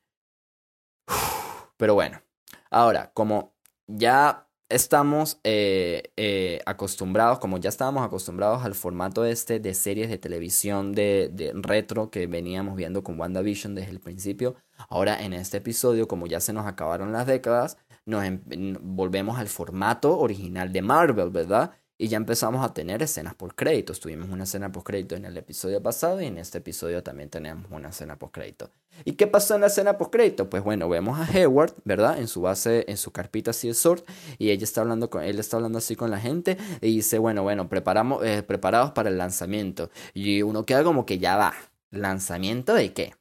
Pero 1.76 1.94
bueno, 1.94 2.22
ahora, 2.70 3.10
como 3.12 3.54
ya 3.86 4.45
estamos 4.68 5.40
eh, 5.44 6.12
eh, 6.16 6.60
acostumbrados, 6.66 7.38
como 7.38 7.58
ya 7.58 7.68
estábamos 7.68 8.04
acostumbrados 8.04 8.64
al 8.64 8.74
formato 8.74 9.24
este 9.24 9.60
de 9.60 9.74
series 9.74 10.08
de 10.08 10.18
televisión 10.18 10.92
de, 10.92 11.30
de, 11.32 11.52
retro 11.54 12.10
que 12.10 12.26
veníamos 12.26 12.76
viendo 12.76 13.02
con 13.02 13.18
WandaVision 13.18 13.74
desde 13.74 13.92
el 13.92 14.00
principio, 14.00 14.56
ahora 14.88 15.22
en 15.22 15.32
este 15.32 15.58
episodio, 15.58 16.08
como 16.08 16.26
ya 16.26 16.40
se 16.40 16.52
nos 16.52 16.66
acabaron 16.66 17.12
las 17.12 17.26
décadas, 17.26 17.78
nos 18.06 18.24
em, 18.24 18.40
volvemos 18.80 19.38
al 19.38 19.48
formato 19.48 20.18
original 20.18 20.72
de 20.72 20.82
Marvel, 20.82 21.30
¿verdad? 21.30 21.72
Y 21.98 22.08
ya 22.08 22.18
empezamos 22.18 22.62
a 22.62 22.74
tener 22.74 23.02
escenas 23.02 23.34
por 23.34 23.54
créditos. 23.54 24.00
Tuvimos 24.00 24.28
una 24.28 24.44
escena 24.44 24.70
post 24.70 24.86
crédito 24.86 25.14
en 25.14 25.24
el 25.24 25.36
episodio 25.36 25.82
pasado 25.82 26.20
y 26.20 26.26
en 26.26 26.36
este 26.36 26.58
episodio 26.58 27.02
también 27.02 27.30
tenemos 27.30 27.64
una 27.70 27.88
escena 27.88 28.18
post 28.18 28.34
crédito. 28.34 28.70
¿Y 29.04 29.12
qué 29.12 29.26
pasó 29.26 29.54
en 29.54 29.62
la 29.62 29.68
escena 29.68 29.96
post 29.96 30.12
crédito? 30.12 30.50
Pues 30.50 30.62
bueno, 30.62 30.90
vemos 30.90 31.18
a 31.18 31.24
Hayward, 31.24 31.72
¿verdad? 31.84 32.18
En 32.18 32.28
su 32.28 32.42
base, 32.42 32.84
en 32.88 32.98
su 32.98 33.12
carpita 33.12 33.52
así 33.52 33.68
de 33.68 33.74
sort 33.74 34.06
y 34.38 34.50
ella 34.50 34.64
está 34.64 34.82
hablando 34.82 35.08
con 35.08 35.22
él 35.22 35.38
está 35.38 35.56
hablando 35.56 35.78
así 35.78 35.96
con 35.96 36.10
la 36.10 36.20
gente 36.20 36.58
y 36.82 36.96
dice, 36.96 37.18
"Bueno, 37.18 37.42
bueno, 37.42 37.68
preparamos 37.70 38.22
eh, 38.24 38.42
preparados 38.42 38.92
para 38.92 39.08
el 39.08 39.16
lanzamiento." 39.16 39.90
Y 40.12 40.42
uno 40.42 40.66
queda 40.66 40.84
como 40.84 41.06
que 41.06 41.18
ya 41.18 41.36
va. 41.36 41.54
¿Lanzamiento 41.90 42.74
de 42.74 42.92
qué? 42.92 43.14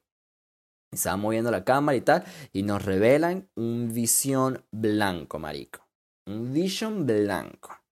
Se 0.92 1.08
va 1.08 1.16
moviendo 1.16 1.50
la 1.50 1.64
cámara 1.64 1.96
y 1.96 2.02
tal 2.02 2.24
y 2.52 2.62
nos 2.62 2.84
revelan 2.84 3.48
un 3.54 3.92
visión 3.92 4.64
blanco, 4.70 5.38
marico. 5.38 5.86
Un 6.26 6.52
vision 6.52 7.06
blanco. 7.06 7.85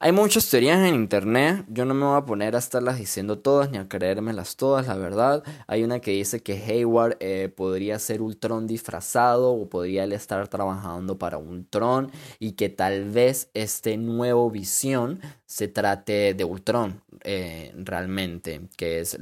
Hay 0.00 0.12
muchas 0.12 0.48
teorías 0.48 0.78
en 0.86 0.94
internet, 0.94 1.64
yo 1.68 1.84
no 1.84 1.92
me 1.92 2.06
voy 2.06 2.16
a 2.16 2.24
poner 2.24 2.54
a 2.54 2.60
estarlas 2.60 2.98
diciendo 2.98 3.40
todas 3.40 3.68
ni 3.72 3.78
a 3.78 3.88
creérmelas 3.88 4.54
todas, 4.54 4.86
la 4.86 4.94
verdad. 4.96 5.42
Hay 5.66 5.82
una 5.82 5.98
que 5.98 6.12
dice 6.12 6.40
que 6.40 6.52
Hayward 6.52 7.16
eh, 7.18 7.48
podría 7.48 7.98
ser 7.98 8.22
Ultron 8.22 8.68
disfrazado 8.68 9.50
o 9.52 9.68
podría 9.68 10.04
él 10.04 10.12
estar 10.12 10.46
trabajando 10.46 11.18
para 11.18 11.38
Ultron 11.38 12.12
y 12.38 12.52
que 12.52 12.68
tal 12.68 13.10
vez 13.10 13.50
este 13.54 13.96
nuevo 13.96 14.48
visión 14.52 15.20
se 15.46 15.66
trate 15.66 16.32
de 16.32 16.44
Ultron 16.44 17.02
eh, 17.24 17.72
realmente, 17.76 18.68
que 18.76 19.00
es 19.00 19.18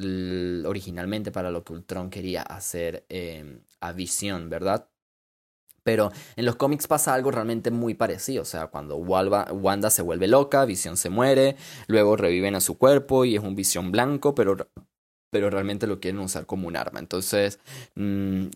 originalmente 0.66 1.32
para 1.32 1.50
lo 1.50 1.64
que 1.64 1.72
Ultron 1.72 2.10
quería 2.10 2.42
hacer 2.42 3.06
eh, 3.08 3.60
a 3.80 3.92
visión, 3.92 4.50
¿verdad? 4.50 4.86
Pero 5.86 6.10
en 6.34 6.44
los 6.44 6.56
cómics 6.56 6.88
pasa 6.88 7.14
algo 7.14 7.30
realmente 7.30 7.70
muy 7.70 7.94
parecido. 7.94 8.42
O 8.42 8.44
sea, 8.44 8.66
cuando 8.66 8.96
Wanda 8.96 9.88
se 9.88 10.02
vuelve 10.02 10.26
loca, 10.26 10.64
Visión 10.64 10.96
se 10.96 11.10
muere, 11.10 11.54
luego 11.86 12.16
reviven 12.16 12.56
a 12.56 12.60
su 12.60 12.76
cuerpo 12.76 13.24
y 13.24 13.36
es 13.36 13.40
un 13.40 13.54
Visión 13.54 13.92
blanco, 13.92 14.34
pero, 14.34 14.56
pero 15.30 15.48
realmente 15.48 15.86
lo 15.86 16.00
quieren 16.00 16.18
usar 16.18 16.44
como 16.44 16.66
un 16.66 16.76
arma. 16.76 16.98
Entonces, 16.98 17.60
mmm, 17.94 18.46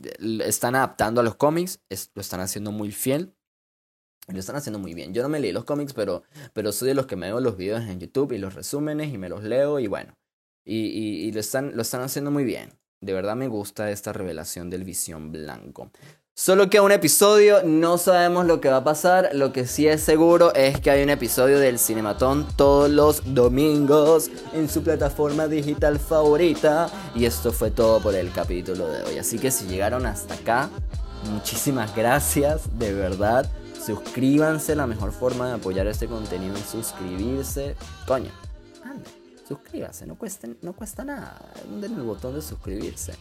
están 0.41 0.75
adaptando 0.75 1.21
a 1.21 1.25
los 1.25 1.37
cómics, 1.37 1.79
lo 2.15 2.21
están 2.21 2.41
haciendo 2.41 2.73
muy 2.73 2.91
fiel. 2.91 3.33
Lo 4.27 4.41
están 4.41 4.57
haciendo 4.57 4.81
muy 4.81 4.95
bien. 4.95 5.15
Yo 5.15 5.23
no 5.23 5.29
me 5.29 5.39
leí 5.39 5.53
los 5.53 5.65
cómics, 5.65 5.93
pero, 5.93 6.25
pero 6.53 6.73
soy 6.73 6.89
de 6.89 6.95
los 6.95 7.07
que 7.07 7.15
me 7.15 7.29
veo 7.29 7.39
los 7.39 7.57
videos 7.57 7.83
en 7.83 8.01
YouTube 8.01 8.33
y 8.33 8.39
los 8.39 8.55
resúmenes 8.55 9.15
y 9.15 9.19
me 9.19 9.29
los 9.29 9.45
leo 9.45 9.79
y 9.79 9.87
bueno. 9.87 10.15
Y 10.65 11.31
lo, 11.31 11.39
están, 11.39 11.77
lo 11.77 11.83
están 11.83 12.03
haciendo 12.03 12.33
muy 12.33 12.43
bien. 12.43 12.71
De 13.01 13.13
verdad 13.13 13.35
me 13.35 13.49
gusta 13.49 13.91
esta 13.91 14.13
revelación 14.13 14.69
del 14.69 14.85
visión 14.85 15.33
blanco. 15.33 15.91
Solo 16.43 16.71
queda 16.71 16.81
un 16.81 16.91
episodio, 16.91 17.63
no 17.65 17.99
sabemos 17.99 18.47
lo 18.47 18.63
que 18.63 18.71
va 18.71 18.79
a 18.79 18.83
pasar. 18.83 19.29
Lo 19.35 19.53
que 19.53 19.67
sí 19.67 19.87
es 19.87 20.03
seguro 20.03 20.55
es 20.55 20.81
que 20.81 20.91
hay 20.91 21.03
un 21.03 21.11
episodio 21.11 21.59
del 21.59 21.79
Cinematón 21.79 22.49
todos 22.57 22.89
los 22.89 23.35
domingos 23.35 24.31
en 24.55 24.71
su 24.71 24.83
plataforma 24.83 25.49
digital 25.49 25.99
favorita. 25.99 26.89
Y 27.15 27.27
esto 27.27 27.53
fue 27.53 27.71
todo 27.71 28.01
por 28.01 28.15
el 28.15 28.33
capítulo 28.33 28.89
de 28.89 29.03
hoy. 29.03 29.19
Así 29.19 29.39
que 29.39 29.51
si 29.51 29.67
llegaron 29.67 30.07
hasta 30.07 30.33
acá, 30.33 30.71
muchísimas 31.31 31.95
gracias, 31.95 32.63
de 32.79 32.95
verdad. 32.95 33.47
Suscríbanse, 33.85 34.75
la 34.75 34.87
mejor 34.87 35.13
forma 35.13 35.47
de 35.47 35.55
apoyar 35.57 35.87
este 35.89 36.07
contenido 36.07 36.57
es 36.57 36.65
suscribirse. 36.65 37.77
Coño, 38.07 38.31
suscríbase, 39.51 40.07
no 40.07 40.17
cuesta, 40.17 40.47
no 40.63 40.73
cuesta 40.75 41.05
nada, 41.05 41.37
den 41.81 41.95
el 41.95 42.03
botón 42.03 42.37
de 42.37 42.41
suscribirse. 42.41 43.15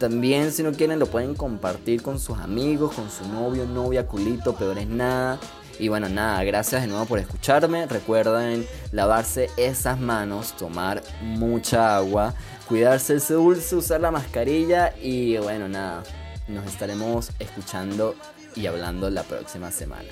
También 0.00 0.50
si 0.50 0.64
no 0.64 0.72
quieren 0.72 0.98
lo 0.98 1.06
pueden 1.06 1.36
compartir 1.36 2.02
con 2.02 2.18
sus 2.18 2.36
amigos, 2.38 2.92
con 2.92 3.08
su 3.08 3.24
novio, 3.28 3.66
novia, 3.66 4.04
culito, 4.04 4.56
peor 4.56 4.78
es 4.78 4.88
nada. 4.88 5.38
Y 5.78 5.86
bueno, 5.86 6.08
nada, 6.08 6.42
gracias 6.42 6.82
de 6.82 6.88
nuevo 6.88 7.04
por 7.04 7.20
escucharme. 7.20 7.86
Recuerden 7.86 8.66
lavarse 8.90 9.48
esas 9.56 10.00
manos, 10.00 10.56
tomar 10.56 11.04
mucha 11.22 11.96
agua, 11.96 12.34
cuidarse 12.66 13.12
el 13.12 13.20
dulce, 13.20 13.76
usar 13.76 14.00
la 14.00 14.10
mascarilla 14.10 14.92
y 15.00 15.36
bueno, 15.36 15.68
nada, 15.68 16.02
nos 16.48 16.66
estaremos 16.66 17.30
escuchando 17.38 18.16
y 18.56 18.66
hablando 18.66 19.08
la 19.08 19.22
próxima 19.22 19.70
semana. 19.70 20.08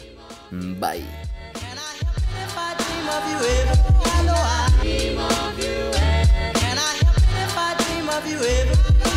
Bye. 0.52 1.04
dream 3.04 3.18
of 5.18 5.58
you. 5.58 5.90
Can 6.54 6.78
I 6.78 6.80
help 7.02 7.16
it 7.16 7.24
if 7.42 7.56
I 7.56 7.74
dream 7.84 8.08
of 8.08 8.26
you 8.26 8.38
ever? 8.38 9.13